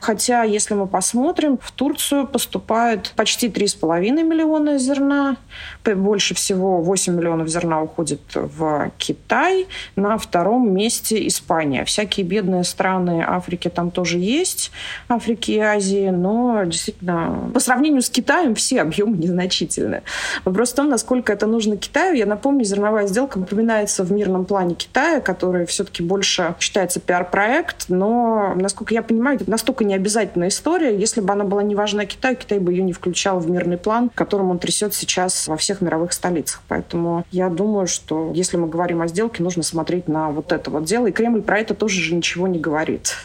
Хотя, 0.00 0.42
если 0.42 0.74
мы 0.74 0.86
посмотрим, 0.86 1.58
в 1.60 1.72
Турцию 1.72 2.26
поступает 2.26 3.12
почти 3.16 3.48
3,5 3.48 4.00
миллиона 4.22 4.78
зерна. 4.78 5.36
Больше 5.84 6.34
всего 6.34 6.82
8 6.82 7.14
миллионов 7.14 7.48
зерна 7.48 7.82
уходит 7.82 8.20
в 8.34 8.90
Китай. 8.98 9.66
На 9.96 10.18
втором 10.18 10.72
месте 10.74 11.26
Испания. 11.26 11.84
Всякие 11.84 12.26
бедные 12.26 12.64
страны 12.64 13.24
Африки 13.26 13.68
там 13.68 13.90
тоже 13.90 14.18
есть, 14.18 14.70
Африки 15.08 15.52
и 15.52 15.58
Азии, 15.58 16.10
но 16.10 16.64
действительно 16.64 17.50
по 17.52 17.60
сравнению 17.60 18.02
с 18.02 18.10
Китаем 18.10 18.54
все 18.54 18.82
объемы 18.82 19.16
незначительны. 19.16 20.02
Вопрос 20.44 20.72
в 20.72 20.76
том, 20.76 20.88
насколько 20.88 21.32
это 21.32 21.46
нужно 21.46 21.76
Китаю. 21.76 22.14
Я 22.14 22.26
напомню, 22.26 22.64
зерновая 22.64 23.06
сделка 23.06 23.38
упоминается 23.38 24.04
в 24.04 24.12
мирном 24.12 24.44
плане 24.44 24.74
Китая, 24.74 25.20
который 25.20 25.66
все-таки 25.66 26.02
больше 26.02 26.54
считается 26.60 27.00
пиар-проект, 27.00 27.86
но, 27.88 28.54
насколько 28.54 28.94
я 28.94 29.02
понимаю, 29.02 29.36
это 29.36 29.50
настолько 29.64 29.84
не 29.84 29.94
обязательная 29.94 30.48
история. 30.48 30.94
Если 30.94 31.22
бы 31.22 31.32
она 31.32 31.44
была 31.44 31.62
не 31.62 31.74
важна 31.74 32.04
Китаю, 32.04 32.36
Китай 32.36 32.58
бы 32.58 32.70
ее 32.70 32.82
не 32.82 32.92
включал 32.92 33.38
в 33.38 33.48
мирный 33.48 33.78
план, 33.78 34.10
которым 34.14 34.50
он 34.50 34.58
трясет 34.58 34.92
сейчас 34.92 35.48
во 35.48 35.56
всех 35.56 35.80
мировых 35.80 36.12
столицах. 36.12 36.60
Поэтому 36.68 37.24
я 37.30 37.48
думаю, 37.48 37.86
что 37.86 38.30
если 38.34 38.58
мы 38.58 38.68
говорим 38.68 39.00
о 39.00 39.08
сделке, 39.08 39.42
нужно 39.42 39.62
смотреть 39.62 40.06
на 40.06 40.30
вот 40.30 40.52
это 40.52 40.70
вот 40.70 40.84
дело. 40.84 41.06
И 41.06 41.12
Кремль 41.12 41.40
про 41.40 41.60
это 41.60 41.74
тоже 41.74 42.02
же 42.02 42.14
ничего 42.14 42.46
не 42.46 42.58
говорит. 42.58 43.16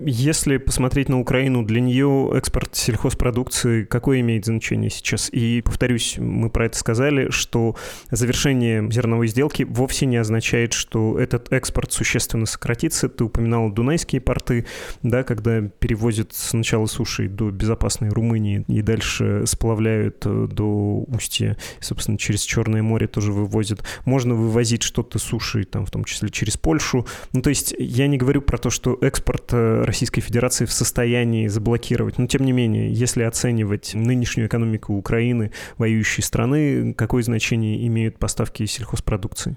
Если 0.00 0.58
посмотреть 0.58 1.08
на 1.08 1.18
Украину, 1.18 1.64
для 1.64 1.80
нее 1.80 2.30
экспорт 2.34 2.76
сельхозпродукции 2.76 3.84
какое 3.84 4.20
имеет 4.20 4.44
значение 4.44 4.90
сейчас? 4.90 5.28
И, 5.32 5.60
повторюсь, 5.60 6.18
мы 6.18 6.50
про 6.50 6.66
это 6.66 6.78
сказали, 6.78 7.30
что 7.30 7.74
завершение 8.10 8.88
зерновой 8.92 9.26
сделки 9.26 9.64
вовсе 9.64 10.06
не 10.06 10.16
означает, 10.16 10.72
что 10.72 11.18
этот 11.18 11.52
экспорт 11.52 11.92
существенно 11.92 12.46
сократится. 12.46 13.08
Ты 13.08 13.24
упоминал 13.24 13.70
дунайские 13.70 14.20
порты, 14.20 14.66
да, 15.02 15.24
когда 15.24 15.62
перевозят 15.62 16.32
сначала 16.32 16.86
суши 16.86 17.28
до 17.28 17.50
безопасной 17.50 18.10
Румынии 18.10 18.64
и 18.68 18.82
дальше 18.82 19.44
сплавляют 19.46 20.22
э, 20.26 20.46
до 20.48 21.04
устья, 21.08 21.56
собственно, 21.80 22.18
через 22.18 22.42
Черное 22.42 22.82
море 22.82 23.08
тоже 23.08 23.32
вывозят. 23.32 23.82
Можно 24.04 24.34
вывозить 24.34 24.82
что-то 24.82 25.18
суши, 25.18 25.64
там, 25.64 25.86
в 25.86 25.90
том 25.90 26.04
числе 26.04 26.28
через 26.28 26.56
Польшу. 26.56 27.04
Ну, 27.32 27.42
то 27.42 27.50
есть 27.50 27.74
я 27.78 28.06
не 28.06 28.16
говорю 28.16 28.42
про 28.42 28.58
то, 28.58 28.70
что 28.70 28.96
экспорт 29.00 29.48
э, 29.52 29.87
Российской 29.88 30.20
Федерации 30.20 30.66
в 30.66 30.72
состоянии 30.72 31.48
заблокировать. 31.48 32.18
Но 32.18 32.26
тем 32.26 32.44
не 32.44 32.52
менее, 32.52 32.92
если 32.92 33.22
оценивать 33.22 33.94
нынешнюю 33.94 34.46
экономику 34.46 34.94
Украины, 34.94 35.50
воюющей 35.78 36.22
страны, 36.22 36.94
какое 36.94 37.22
значение 37.22 37.86
имеют 37.86 38.18
поставки 38.18 38.64
сельхозпродукции? 38.66 39.56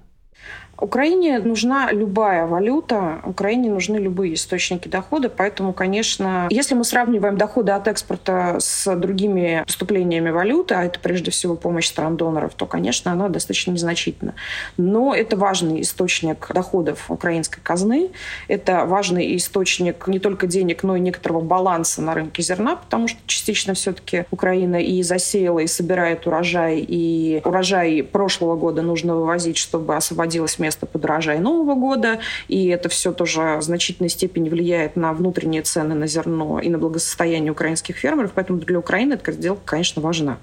Украине 0.81 1.37
нужна 1.37 1.91
любая 1.91 2.47
валюта, 2.47 3.21
Украине 3.23 3.69
нужны 3.69 3.97
любые 3.97 4.33
источники 4.33 4.87
дохода, 4.87 5.29
поэтому, 5.29 5.73
конечно, 5.73 6.47
если 6.49 6.73
мы 6.73 6.83
сравниваем 6.83 7.37
доходы 7.37 7.71
от 7.71 7.87
экспорта 7.87 8.57
с 8.59 8.95
другими 8.95 9.63
поступлениями 9.67 10.31
валюты, 10.31 10.73
а 10.73 10.83
это 10.83 10.99
прежде 10.99 11.29
всего 11.29 11.55
помощь 11.55 11.87
стран-доноров, 11.87 12.55
то, 12.55 12.65
конечно, 12.65 13.11
она 13.11 13.29
достаточно 13.29 13.71
незначительна. 13.71 14.33
Но 14.77 15.13
это 15.13 15.37
важный 15.37 15.81
источник 15.81 16.49
доходов 16.51 17.11
украинской 17.11 17.61
казны, 17.61 18.09
это 18.47 18.85
важный 18.85 19.37
источник 19.37 20.07
не 20.07 20.17
только 20.17 20.47
денег, 20.47 20.81
но 20.81 20.95
и 20.95 20.99
некоторого 20.99 21.41
баланса 21.41 22.01
на 22.01 22.15
рынке 22.15 22.41
зерна, 22.41 22.75
потому 22.75 23.07
что 23.07 23.19
частично 23.27 23.75
все-таки 23.75 24.25
Украина 24.31 24.81
и 24.81 25.03
засеяла, 25.03 25.59
и 25.59 25.67
собирает 25.67 26.25
урожай, 26.25 26.79
и 26.79 27.41
урожай 27.45 28.01
прошлого 28.01 28.55
года 28.55 28.81
нужно 28.81 29.15
вывозить, 29.15 29.57
чтобы 29.57 29.95
освободилось 29.95 30.57
место 30.57 30.70
место 30.71 30.85
под 30.85 31.03
урожай 31.03 31.39
Нового 31.39 31.75
года, 31.75 32.19
и 32.47 32.67
это 32.67 32.87
все 32.87 33.11
тоже 33.11 33.57
в 33.57 33.61
значительной 33.61 34.09
степени 34.09 34.47
влияет 34.47 34.95
на 34.95 35.11
внутренние 35.11 35.63
цены 35.63 35.95
на 35.95 36.07
зерно 36.07 36.59
и 36.61 36.69
на 36.69 36.77
благосостояние 36.77 37.51
украинских 37.51 37.97
фермеров, 37.97 38.31
поэтому 38.33 38.59
для 38.59 38.79
Украины 38.79 39.15
эта 39.15 39.33
сделка, 39.33 39.61
конечно, 39.65 40.01
важна. 40.01 40.37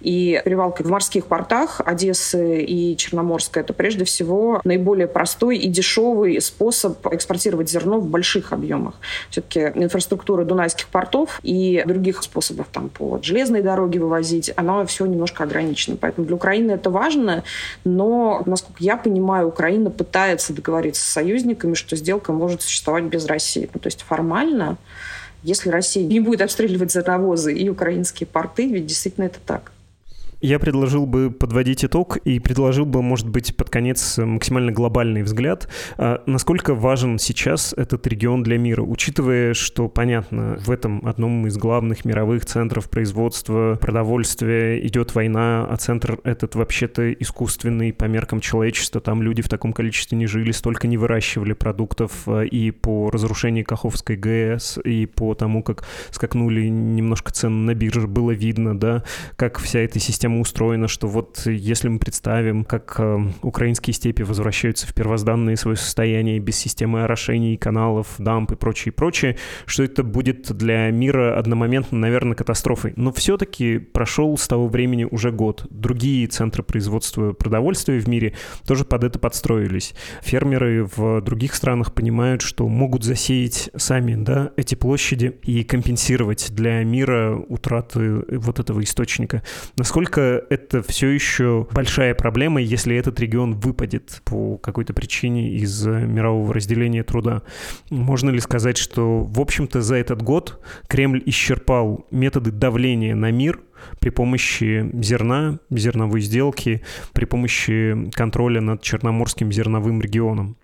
И 0.00 0.40
перевалка 0.44 0.84
в 0.84 0.90
морских 0.90 1.26
портах 1.26 1.80
Одессы 1.84 2.62
и 2.62 2.96
Черноморска– 2.96 3.58
это 3.62 3.72
прежде 3.72 4.04
всего 4.04 4.60
наиболее 4.62 5.08
простой 5.08 5.58
и 5.58 5.68
дешевый 5.68 6.40
способ 6.40 7.04
экспортировать 7.12 7.68
зерно 7.68 7.98
в 7.98 8.06
больших 8.06 8.52
объемах. 8.52 8.94
Все-таки 9.30 9.72
инфраструктура 9.74 10.44
дунайских 10.44 10.86
портов 10.86 11.40
и 11.42 11.82
других 11.86 12.22
способов 12.22 12.66
там, 12.70 12.88
по 12.88 13.18
железной 13.20 13.62
дороге 13.62 13.98
вывозить, 13.98 14.52
она 14.54 14.84
все 14.86 15.06
немножко 15.06 15.42
ограничена. 15.42 15.96
Поэтому 16.00 16.26
для 16.26 16.36
Украины 16.36 16.72
это 16.72 16.90
важно, 16.90 17.42
но, 17.84 18.42
насколько 18.46 18.84
я 18.84 18.96
понимаю, 18.96 19.50
Украина 19.56 19.88
пытается 19.90 20.52
договориться 20.52 21.02
с 21.02 21.08
союзниками, 21.08 21.72
что 21.72 21.96
сделка 21.96 22.30
может 22.30 22.60
существовать 22.60 23.04
без 23.04 23.24
России. 23.24 23.70
Ну, 23.72 23.80
то 23.80 23.86
есть 23.86 24.02
формально, 24.02 24.76
если 25.42 25.70
Россия 25.70 26.04
не 26.06 26.20
будет 26.20 26.42
обстреливать 26.42 26.92
зерновозы 26.92 27.54
и 27.54 27.66
украинские 27.70 28.26
порты, 28.26 28.68
ведь 28.68 28.84
действительно 28.84 29.24
это 29.24 29.38
так. 29.46 29.72
Я 30.46 30.60
предложил 30.60 31.06
бы 31.06 31.32
подводить 31.32 31.84
итог 31.84 32.18
и 32.18 32.38
предложил 32.38 32.86
бы, 32.86 33.02
может 33.02 33.28
быть, 33.28 33.56
под 33.56 33.68
конец 33.68 34.16
максимально 34.16 34.70
глобальный 34.70 35.24
взгляд. 35.24 35.68
А 35.98 36.22
насколько 36.26 36.76
важен 36.76 37.18
сейчас 37.18 37.74
этот 37.76 38.06
регион 38.06 38.44
для 38.44 38.56
мира, 38.56 38.82
учитывая, 38.82 39.54
что, 39.54 39.88
понятно, 39.88 40.56
в 40.64 40.70
этом 40.70 41.04
одном 41.04 41.48
из 41.48 41.58
главных 41.58 42.04
мировых 42.04 42.46
центров 42.46 42.88
производства 42.88 43.76
продовольствия 43.80 44.86
идет 44.86 45.16
война, 45.16 45.66
а 45.68 45.76
центр 45.78 46.20
этот 46.22 46.54
вообще-то 46.54 47.12
искусственный 47.14 47.92
по 47.92 48.04
меркам 48.04 48.38
человечества. 48.38 49.00
Там 49.00 49.22
люди 49.22 49.42
в 49.42 49.48
таком 49.48 49.72
количестве 49.72 50.16
не 50.16 50.28
жили, 50.28 50.52
столько 50.52 50.86
не 50.86 50.96
выращивали 50.96 51.54
продуктов 51.54 52.12
а, 52.28 52.42
и 52.42 52.70
по 52.70 53.10
разрушению 53.10 53.64
Каховской 53.64 54.14
ГЭС, 54.14 54.78
и 54.84 55.06
по 55.06 55.34
тому, 55.34 55.64
как 55.64 55.82
скакнули 56.12 56.68
немножко 56.68 57.32
цены 57.32 57.64
на 57.64 57.74
бирже, 57.74 58.06
было 58.06 58.30
видно, 58.30 58.78
да, 58.78 59.02
как 59.34 59.58
вся 59.58 59.80
эта 59.80 59.98
система 59.98 60.35
система 60.36 60.40
устроена, 60.40 60.88
что 60.88 61.06
вот 61.08 61.46
если 61.46 61.88
мы 61.88 61.98
представим, 61.98 62.64
как 62.64 62.96
э, 62.98 63.18
украинские 63.42 63.94
степи 63.94 64.22
возвращаются 64.22 64.86
в 64.86 64.94
первозданное 64.94 65.56
свое 65.56 65.76
состояние 65.76 66.38
без 66.38 66.56
системы 66.56 67.04
орошений, 67.04 67.56
каналов, 67.56 68.14
дамп 68.18 68.52
и 68.52 68.56
прочее, 68.56 68.92
прочее, 68.92 69.36
что 69.66 69.82
это 69.82 70.02
будет 70.02 70.52
для 70.56 70.90
мира 70.90 71.38
одномоментно, 71.38 71.98
наверное, 71.98 72.34
катастрофой. 72.34 72.92
Но 72.96 73.12
все-таки 73.12 73.78
прошел 73.78 74.36
с 74.36 74.48
того 74.48 74.68
времени 74.68 75.06
уже 75.10 75.30
год. 75.30 75.66
Другие 75.70 76.26
центры 76.26 76.62
производства 76.62 77.32
продовольствия 77.32 77.98
в 77.98 78.08
мире 78.08 78.32
тоже 78.66 78.84
под 78.84 79.04
это 79.04 79.18
подстроились. 79.18 79.94
Фермеры 80.22 80.88
в 80.96 81.20
других 81.20 81.54
странах 81.54 81.92
понимают, 81.92 82.42
что 82.42 82.68
могут 82.68 83.04
засеять 83.04 83.70
сами 83.76 84.14
да, 84.14 84.50
эти 84.56 84.74
площади 84.74 85.36
и 85.42 85.64
компенсировать 85.64 86.52
для 86.52 86.82
мира 86.84 87.36
утраты 87.48 88.24
вот 88.38 88.58
этого 88.58 88.80
источника. 88.82 89.42
Насколько 89.76 90.15
насколько 90.16 90.46
это 90.50 90.82
все 90.82 91.08
еще 91.08 91.66
большая 91.72 92.14
проблема, 92.14 92.60
если 92.60 92.96
этот 92.96 93.20
регион 93.20 93.54
выпадет 93.54 94.22
по 94.24 94.56
какой-то 94.58 94.94
причине 94.94 95.50
из 95.50 95.84
мирового 95.86 96.54
разделения 96.54 97.02
труда. 97.02 97.42
Можно 97.90 98.30
ли 98.30 98.40
сказать, 98.40 98.78
что, 98.78 99.20
в 99.20 99.40
общем-то, 99.40 99.82
за 99.82 99.96
этот 99.96 100.22
год 100.22 100.60
Кремль 100.88 101.22
исчерпал 101.26 102.06
методы 102.10 102.50
давления 102.50 103.14
на 103.14 103.30
мир 103.30 103.60
при 104.00 104.10
помощи 104.10 104.90
зерна, 105.02 105.58
зерновой 105.70 106.20
сделки, 106.20 106.82
при 107.12 107.24
помощи 107.26 108.10
контроля 108.12 108.60
над 108.60 108.82
Черноморским 108.82 109.52
зерновым 109.52 110.00
регионом? 110.00 110.56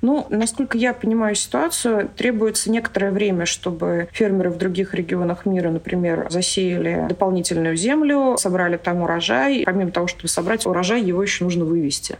Ну, 0.00 0.26
насколько 0.30 0.78
я 0.78 0.94
понимаю 0.94 1.34
ситуацию, 1.34 2.08
требуется 2.16 2.70
некоторое 2.70 3.10
время, 3.10 3.46
чтобы 3.46 4.08
фермеры 4.12 4.50
в 4.50 4.56
других 4.56 4.94
регионах 4.94 5.44
мира, 5.44 5.70
например, 5.70 6.28
засеяли 6.30 7.06
дополнительную 7.08 7.76
землю, 7.76 8.36
собрали 8.38 8.76
там 8.76 9.02
урожай. 9.02 9.64
Помимо 9.64 9.90
того, 9.90 10.06
чтобы 10.06 10.28
собрать 10.28 10.66
урожай, 10.66 11.02
его 11.02 11.22
еще 11.22 11.44
нужно 11.44 11.64
вывести. 11.64 12.16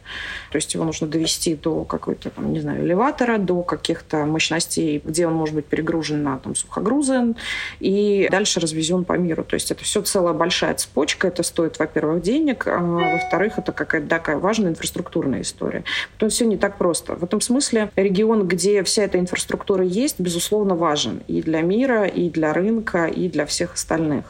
То 0.50 0.56
есть 0.56 0.74
его 0.74 0.84
нужно 0.84 1.06
довести 1.06 1.54
до 1.54 1.84
какой-то, 1.84 2.30
там, 2.30 2.52
не 2.52 2.60
знаю, 2.60 2.84
элеватора, 2.84 3.38
до 3.38 3.62
каких-то 3.62 4.24
мощностей, 4.26 5.00
где 5.04 5.26
он 5.26 5.34
может 5.34 5.54
быть 5.54 5.66
перегружен 5.66 6.22
на 6.22 6.38
там, 6.38 6.54
сухогрузы 6.54 7.34
и 7.80 8.28
дальше 8.30 8.60
развезен 8.60 9.04
по 9.04 9.12
миру. 9.12 9.44
То 9.44 9.54
есть 9.54 9.70
это 9.70 9.84
все 9.84 10.02
целая 10.02 10.34
большая 10.34 10.74
цепочка. 10.74 11.28
Это 11.28 11.42
стоит, 11.42 11.78
во-первых, 11.78 12.22
денег, 12.22 12.66
а 12.66 12.78
во-вторых, 12.78 13.58
это 13.58 13.72
какая-то 13.72 14.08
такая 14.08 14.38
важная 14.38 14.70
инфраструктурная 14.70 15.42
история. 15.42 15.84
Потом 16.14 16.30
все 16.30 16.44
не 16.44 16.56
так 16.56 16.76
просто. 16.76 17.14
В 17.14 17.24
этом 17.24 17.40
смысле 17.48 17.90
регион, 17.96 18.46
где 18.46 18.82
вся 18.82 19.04
эта 19.04 19.18
инфраструктура 19.18 19.84
есть, 19.84 20.20
безусловно, 20.20 20.74
важен 20.74 21.22
и 21.26 21.42
для 21.42 21.62
мира, 21.62 22.04
и 22.04 22.28
для 22.30 22.52
рынка, 22.52 23.06
и 23.06 23.28
для 23.28 23.46
всех 23.46 23.74
остальных. 23.74 24.24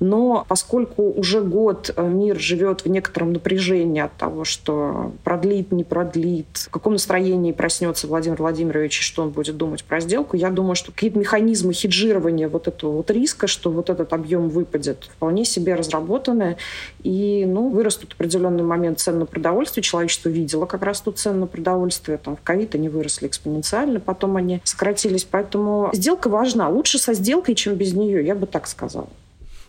Но 0.00 0.44
поскольку 0.48 1.10
уже 1.10 1.40
год 1.40 1.92
э, 1.96 2.06
мир 2.06 2.38
живет 2.38 2.84
в 2.84 2.88
некотором 2.88 3.32
напряжении 3.32 4.00
от 4.00 4.12
того, 4.16 4.44
что 4.44 5.12
продлит, 5.24 5.72
не 5.72 5.84
продлит, 5.84 6.46
в 6.54 6.70
каком 6.70 6.94
настроении 6.94 7.52
проснется 7.52 8.06
Владимир 8.06 8.36
Владимирович 8.36 9.00
и 9.00 9.02
что 9.02 9.22
он 9.22 9.30
будет 9.30 9.56
думать 9.56 9.84
про 9.84 10.00
сделку, 10.00 10.36
я 10.36 10.50
думаю, 10.50 10.74
что 10.74 10.92
какие-то 10.92 11.18
механизмы 11.18 11.72
хеджирования 11.72 12.48
вот 12.48 12.68
этого 12.68 12.92
вот 12.92 13.10
риска, 13.10 13.46
что 13.46 13.70
вот 13.70 13.90
этот 13.90 14.12
объем 14.12 14.48
выпадет, 14.48 15.04
вполне 15.04 15.44
себе 15.44 15.74
разработаны. 15.74 16.56
И 17.02 17.44
ну, 17.46 17.68
вырастут 17.68 18.12
в 18.12 18.14
определенный 18.14 18.62
момент 18.62 19.00
цены 19.00 19.20
на 19.20 19.26
продовольствие. 19.26 19.82
Человечество 19.82 20.28
видело, 20.28 20.66
как 20.66 20.82
растут 20.82 21.18
цены 21.18 21.40
на 21.40 21.46
продовольствие. 21.46 22.18
Там, 22.18 22.36
в 22.36 22.42
ковид 22.42 22.74
они 22.74 22.88
выросли 22.88 23.26
экспоненциально, 23.26 24.00
потом 24.00 24.36
они 24.36 24.60
сократились. 24.64 25.24
Поэтому 25.24 25.90
сделка 25.92 26.28
важна. 26.28 26.68
Лучше 26.68 26.98
со 26.98 27.14
сделкой, 27.14 27.54
чем 27.54 27.74
без 27.74 27.94
нее, 27.94 28.24
я 28.24 28.34
бы 28.34 28.46
так 28.46 28.66
сказала. 28.66 29.08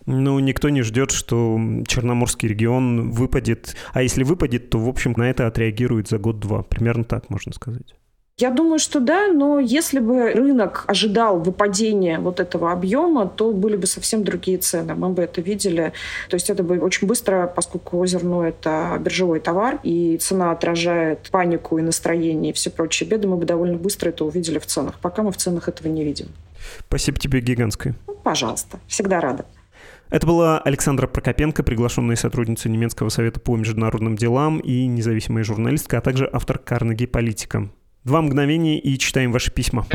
Ну, 0.07 0.39
никто 0.39 0.69
не 0.69 0.83
ждет, 0.83 1.11
что 1.11 1.59
Черноморский 1.85 2.47
регион 2.47 3.11
выпадет. 3.11 3.75
А 3.91 4.01
если 4.01 4.23
выпадет, 4.23 4.69
то, 4.69 4.79
в 4.79 4.87
общем, 4.87 5.13
на 5.17 5.29
это 5.29 5.47
отреагирует 5.47 6.07
за 6.07 6.17
год-два. 6.17 6.63
Примерно 6.63 7.03
так 7.03 7.29
можно 7.29 7.51
сказать. 7.53 7.93
Я 8.39 8.51
думаю, 8.51 8.79
что 8.79 8.99
да, 8.99 9.27
но 9.33 9.59
если 9.59 9.99
бы 9.99 10.31
рынок 10.31 10.85
ожидал 10.87 11.39
выпадения 11.39 12.19
вот 12.19 12.39
этого 12.39 12.71
объема, 12.71 13.27
то 13.27 13.51
были 13.51 13.75
бы 13.75 13.85
совсем 13.87 14.23
другие 14.23 14.59
цены. 14.59 14.95
Мы 14.95 15.09
бы 15.09 15.23
это 15.23 15.41
видели. 15.41 15.91
То 16.29 16.35
есть 16.35 16.49
это 16.49 16.63
бы 16.63 16.77
очень 16.79 17.07
быстро, 17.07 17.51
поскольку 17.53 18.05
зерно— 18.05 18.43
это 18.47 18.95
биржевой 19.01 19.41
товар, 19.41 19.79
и 19.83 20.17
цена 20.17 20.51
отражает 20.51 21.29
панику 21.31 21.79
и 21.79 21.81
настроение 21.81 22.51
и 22.51 22.53
все 22.53 22.69
прочие 22.69 23.09
беды, 23.09 23.27
мы 23.27 23.35
бы 23.35 23.45
довольно 23.45 23.77
быстро 23.77 24.09
это 24.09 24.23
увидели 24.23 24.59
в 24.59 24.67
ценах. 24.67 24.99
Пока 24.99 25.23
мы 25.23 25.31
в 25.31 25.37
ценах 25.37 25.67
этого 25.67 25.87
не 25.87 26.05
видим. 26.05 26.27
Спасибо 26.87 27.19
тебе 27.19 27.41
гигантское. 27.41 27.95
Ну, 28.05 28.13
пожалуйста. 28.23 28.79
Всегда 28.87 29.19
рада. 29.19 29.45
Это 30.09 30.25
была 30.25 30.59
Александра 30.59 31.05
Прокопенко, 31.07 31.63
приглашенная 31.63 32.15
сотрудница 32.15 32.69
немецкого 32.69 33.09
совета 33.09 33.39
по 33.39 33.57
международным 33.57 34.15
делам 34.15 34.59
и 34.59 34.85
независимая 34.85 35.43
журналистка, 35.43 35.97
а 35.97 36.01
также 36.01 36.29
автор 36.31 36.57
Карнеги 36.59 37.05
«Политика». 37.05 37.69
Два 38.05 38.21
мгновения 38.21 38.79
и 38.79 38.97
читаем 38.97 39.33
ваши 39.33 39.51
письма. 39.51 39.85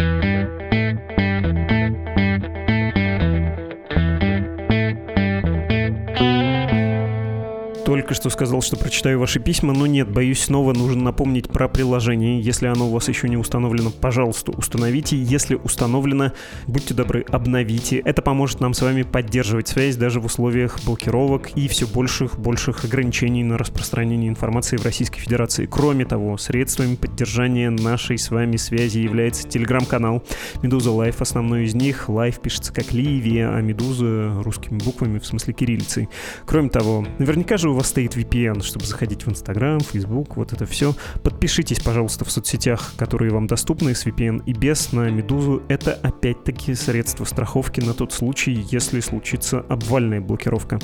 Только 7.93 8.15
что 8.15 8.31
сказал, 8.31 8.63
что 8.63 8.79
прочитаю 8.79 9.21
ваши 9.21 9.39
письма, 9.39 9.75
но 9.75 9.87
нет, 9.87 10.11
боюсь, 10.11 10.45
снова 10.45 10.73
нужно 10.73 11.03
напомнить 11.03 11.51
про 11.51 11.69
приложение. 11.69 12.41
Если 12.41 12.67
оно 12.67 12.87
у 12.87 12.91
вас 12.91 13.07
еще 13.09 13.29
не 13.29 13.37
установлено, 13.37 13.91
пожалуйста, 13.91 14.51
установите. 14.53 15.23
Если 15.23 15.57
установлено, 15.57 16.33
будьте 16.67 16.95
добры, 16.95 17.23
обновите. 17.29 17.99
Это 17.99 18.23
поможет 18.23 18.61
нам 18.61 18.73
с 18.73 18.81
вами 18.81 19.03
поддерживать 19.03 19.69
связь 19.69 19.97
даже 19.97 20.21
в 20.21 20.25
условиях 20.25 20.83
блокировок 20.87 21.51
и 21.55 21.69
все 21.69 21.87
больших, 21.87 22.39
больших 22.39 22.87
ограничений 22.87 23.45
на 23.45 23.59
распространение 23.59 24.31
информации 24.31 24.79
в 24.79 24.85
Российской 24.87 25.21
Федерации. 25.21 25.67
Кроме 25.67 26.07
того, 26.07 26.39
средствами 26.39 26.95
поддержания 26.95 27.69
нашей 27.69 28.17
с 28.17 28.31
вами 28.31 28.57
связи 28.57 29.01
является 29.01 29.47
телеграм-канал 29.47 30.25
Медуза 30.63 30.93
Live, 30.93 31.21
основной 31.21 31.65
из 31.65 31.75
них. 31.75 32.09
Live 32.09 32.41
пишется 32.41 32.73
как 32.73 32.91
ливе, 32.93 33.51
а 33.51 33.61
Медуза 33.61 34.41
русскими 34.43 34.79
буквами, 34.79 35.19
в 35.19 35.27
смысле 35.27 35.53
кириллицей. 35.53 36.09
Кроме 36.47 36.71
того, 36.71 37.07
наверняка 37.19 37.59
же 37.59 37.69
у 37.69 37.75
вас 37.75 37.82
стоит 37.83 38.17
VPN, 38.17 38.63
чтобы 38.63 38.85
заходить 38.85 39.25
в 39.25 39.31
Instagram, 39.31 39.81
Facebook, 39.81 40.37
вот 40.37 40.53
это 40.53 40.67
все. 40.67 40.95
Подпишитесь, 41.23 41.81
пожалуйста, 41.81 42.25
в 42.25 42.31
соцсетях, 42.31 42.93
которые 42.97 43.33
вам 43.33 43.47
доступны 43.47 43.95
с 43.95 44.07
VPN 44.07 44.43
и 44.47 44.53
без 44.53 44.93
на 44.93 45.11
Медузу. 45.11 45.63
Это 45.69 45.93
опять-таки 45.93 46.75
средство 46.75 47.25
страховки 47.25 47.81
на 47.81 47.95
тот 47.95 48.13
случай, 48.13 48.53
если 48.71 49.01
случится 49.01 49.61
обвальная 49.69 50.21
блокировка. 50.21 50.79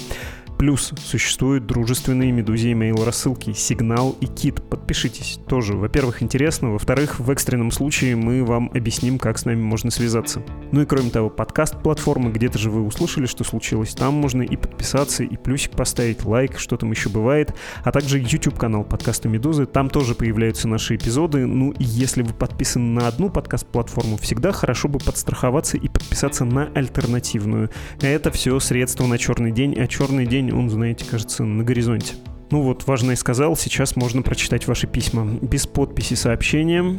Плюс 0.59 0.93
существуют 1.05 1.67
дружественные 1.67 2.33
медузи 2.33 2.73
email 2.73 3.05
рассылки 3.05 3.53
Сигнал 3.53 4.17
и 4.21 4.27
Кит. 4.27 4.61
Подпишитесь 4.69 5.39
тоже. 5.47 5.75
Во-первых, 5.75 6.21
интересно. 6.21 6.73
Во-вторых, 6.73 7.21
в 7.21 7.31
экстренном 7.31 7.71
случае 7.71 8.17
мы 8.17 8.45
вам 8.45 8.69
объясним, 8.75 9.21
как 9.21 9.39
с 9.39 9.45
нами 9.45 9.63
можно 9.63 9.93
связаться. 9.93 10.43
Ну 10.73 10.83
и 10.83 10.85
кроме 10.85 11.11
того, 11.11 11.31
подкаст-платформы, 11.31 12.33
где-то 12.33 12.59
же 12.59 12.71
вы 12.71 12.83
услышали, 12.83 13.27
что 13.27 13.45
случилось. 13.45 13.95
Там 13.95 14.15
можно 14.15 14.43
и 14.43 14.57
подписаться, 14.57 15.23
и 15.23 15.37
плюсик 15.37 15.73
поставить, 15.77 16.25
лайк, 16.25 16.59
что 16.59 16.77
там 16.77 16.91
еще 16.91 17.09
бывает. 17.09 17.55
А 17.85 17.93
также 17.93 18.19
YouTube-канал 18.19 18.83
подкаста 18.83 19.29
Медузы. 19.29 19.65
Там 19.65 19.89
тоже 19.89 20.17
появляются 20.17 20.67
наши 20.67 20.97
эпизоды. 20.97 21.47
Ну 21.47 21.71
и 21.71 21.85
если 21.85 22.23
вы 22.23 22.35
подписаны 22.35 23.01
на 23.01 23.07
одну 23.07 23.31
подкаст-платформу, 23.31 24.17
всегда 24.17 24.51
хорошо 24.51 24.89
бы 24.89 24.99
подстраховаться 24.99 25.77
и 25.77 25.89
подписаться 25.89 26.45
на 26.45 26.65
альтернативную. 26.75 27.71
Это 28.01 28.33
все 28.33 28.59
средства 28.59 29.07
на 29.07 29.19
черный 29.19 29.53
день, 29.53 29.79
а 29.79 29.87
черный 29.87 30.27
день 30.27 30.48
день, 30.49 30.59
он, 30.59 30.71
знаете, 30.71 31.05
кажется, 31.05 31.45
на 31.45 31.65
горизонте. 31.65 32.15
Ну 32.51 32.63
вот, 32.63 32.87
важно 32.87 33.13
и 33.13 33.17
сказал, 33.17 33.57
сейчас 33.57 33.97
можно 33.97 34.23
прочитать 34.23 34.67
ваши 34.67 34.87
письма 34.87 35.27
без 35.43 35.67
подписи 35.67 36.15
сообщения. 36.15 36.99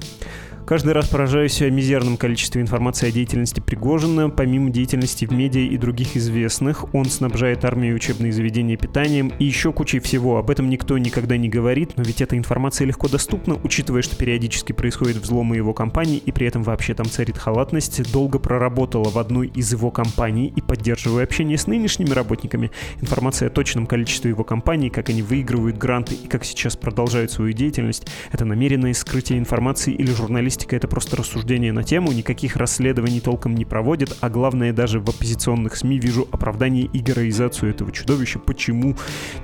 Каждый 0.69 0.93
раз 0.93 1.08
поражаюсь 1.08 1.63
о 1.63 1.69
мизерном 1.71 2.15
количестве 2.15 2.62
информации 2.62 3.10
о 3.10 3.12
деятельности 3.12 3.60
Пригожина. 3.60 4.29
Помимо 4.29 4.69
деятельности 4.69 5.25
в 5.25 5.32
медиа 5.32 5.62
и 5.62 5.77
других 5.77 6.15
известных, 6.15 6.93
он 6.93 7.05
снабжает 7.05 7.65
армию 7.65 7.95
учебные 7.95 8.32
заведения 8.32 8.77
питанием 8.77 9.34
и 9.39 9.45
еще 9.45 9.73
кучей 9.73 9.97
всего. 9.99 10.38
Об 10.38 10.51
этом 10.51 10.69
никто 10.69 10.99
никогда 10.99 11.38
не 11.38 11.49
говорит, 11.49 11.93
но 11.97 12.03
ведь 12.03 12.21
эта 12.21 12.38
информация 12.38 12.86
легко 12.86 13.08
доступна, 13.08 13.55
учитывая, 13.63 14.03
что 14.03 14.15
периодически 14.15 14.71
происходят 14.71 15.17
взломы 15.17 15.55
его 15.55 15.73
компаний 15.73 16.21
и 16.23 16.32
при 16.32 16.45
этом 16.45 16.62
вообще 16.62 16.93
там 16.93 17.08
царит 17.08 17.39
халатность. 17.39 18.12
Долго 18.12 18.38
проработала 18.38 19.10
в 19.10 19.17
одной 19.17 19.47
из 19.47 19.71
его 19.71 19.89
компаний 19.89 20.53
и 20.55 20.62
поддерживая 20.62 21.23
общение 21.23 21.58
с 21.58 21.65
нынешними 21.65 22.12
работниками. 22.12 22.69
Информация 23.01 23.47
о 23.47 23.49
точном 23.49 23.88
количестве 23.88 24.29
его 24.29 24.43
компаний, 24.43 24.91
как 24.91 25.10
они 25.10 25.23
выигрывают 25.23 25.79
гранты 25.79 26.13
и 26.13 26.27
как 26.27 26.45
сейчас 26.45 26.75
продолжают 26.75 27.32
свою 27.32 27.53
деятельность, 27.53 28.05
это 28.32 28.45
намеренное 28.45 28.93
скрытие 28.93 29.39
информации 29.39 29.95
или 29.95 30.12
журналистика 30.12 30.59
журналистика— 30.60 30.76
это 30.78 30.88
просто 30.88 31.15
рассуждение 31.15 31.72
на 31.72 31.84
тему, 31.84 32.12
никаких 32.12 32.56
расследований 32.56 33.19
толком 33.19 33.56
не 33.56 33.65
проводят, 33.65 34.17
а 34.22 34.30
главное, 34.30 34.74
даже 34.74 35.00
в 35.00 35.10
оппозиционных 35.10 35.76
СМИ 35.76 36.00
вижу 36.00 36.28
оправдание 36.32 36.86
и 36.86 37.00
героизацию 37.00 37.72
этого 37.72 37.91
чудовища. 37.91 38.39
Почему? 38.39 38.95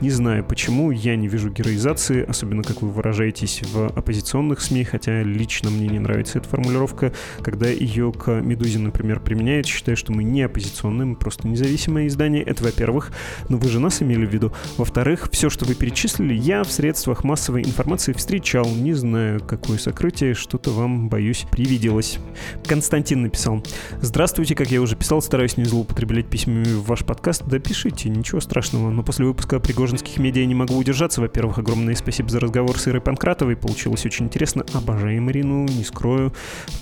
Не 0.01 0.09
знаю, 0.09 0.43
почему 0.43 0.91
я 0.91 1.15
не 1.15 1.27
вижу 1.27 1.49
героизации, 1.49 2.25
особенно 2.27 2.63
как 2.63 2.81
вы 2.81 2.89
выражаетесь 2.89 3.61
в 3.63 3.87
оппозиционных 3.87 4.61
СМИ, 4.61 4.83
хотя 4.83 5.23
лично 5.23 5.69
мне 5.69 5.87
не 5.87 5.99
нравится 5.99 6.39
эта 6.39 6.49
формулировка, 6.49 7.13
когда 7.41 7.67
ее 7.67 8.11
к 8.11 8.41
«Медузе», 8.41 8.79
например, 8.79 9.19
применяют, 9.19 9.67
считаю, 9.67 9.97
что 9.97 10.11
мы 10.11 10.23
не 10.23 10.43
оппозиционные, 10.43 11.05
мы 11.05 11.15
просто 11.15 11.47
независимое 11.47 12.07
издание, 12.07 12.43
это 12.43 12.63
во-первых, 12.63 13.11
но 13.49 13.57
вы 13.57 13.69
же 13.69 13.79
нас 13.79 14.01
имели 14.01 14.25
в 14.25 14.33
виду. 14.33 14.51
Во-вторых, 14.77 15.29
все, 15.31 15.49
что 15.49 15.65
вы 15.65 15.75
перечислили, 15.75 16.33
я 16.33 16.63
в 16.63 16.71
средствах 16.71 17.23
массовой 17.23 17.61
информации 17.63 18.13
встречал, 18.13 18.65
не 18.65 18.93
знаю, 18.93 19.39
какое 19.39 19.77
сокрытие 19.77 20.33
что-то 20.33 20.71
вам 20.71 21.04
боюсь, 21.07 21.45
привиделось. 21.51 22.19
Константин 22.67 23.23
написал. 23.23 23.63
Здравствуйте, 24.01 24.55
как 24.55 24.71
я 24.71 24.81
уже 24.81 24.95
писал, 24.95 25.21
стараюсь 25.21 25.57
не 25.57 25.65
злоупотреблять 25.65 26.27
письмами 26.27 26.65
в 26.65 26.85
ваш 26.85 27.05
подкаст. 27.05 27.43
Да 27.45 27.59
пишите, 27.59 28.09
ничего 28.09 28.41
страшного. 28.41 28.89
Но 28.89 29.03
после 29.03 29.25
выпуска 29.25 29.59
пригожинских 29.59 30.17
медиа 30.17 30.45
не 30.45 30.55
могу 30.55 30.75
удержаться. 30.75 31.21
Во-первых, 31.21 31.57
огромное 31.57 31.95
спасибо 31.95 32.29
за 32.29 32.39
разговор 32.39 32.77
с 32.77 32.87
Ирой 32.87 33.01
Панкратовой. 33.01 33.55
Получилось 33.55 34.05
очень 34.05 34.25
интересно. 34.25 34.65
Обожаем 34.73 35.29
Ирину, 35.29 35.65
не 35.65 35.83
скрою. 35.83 36.33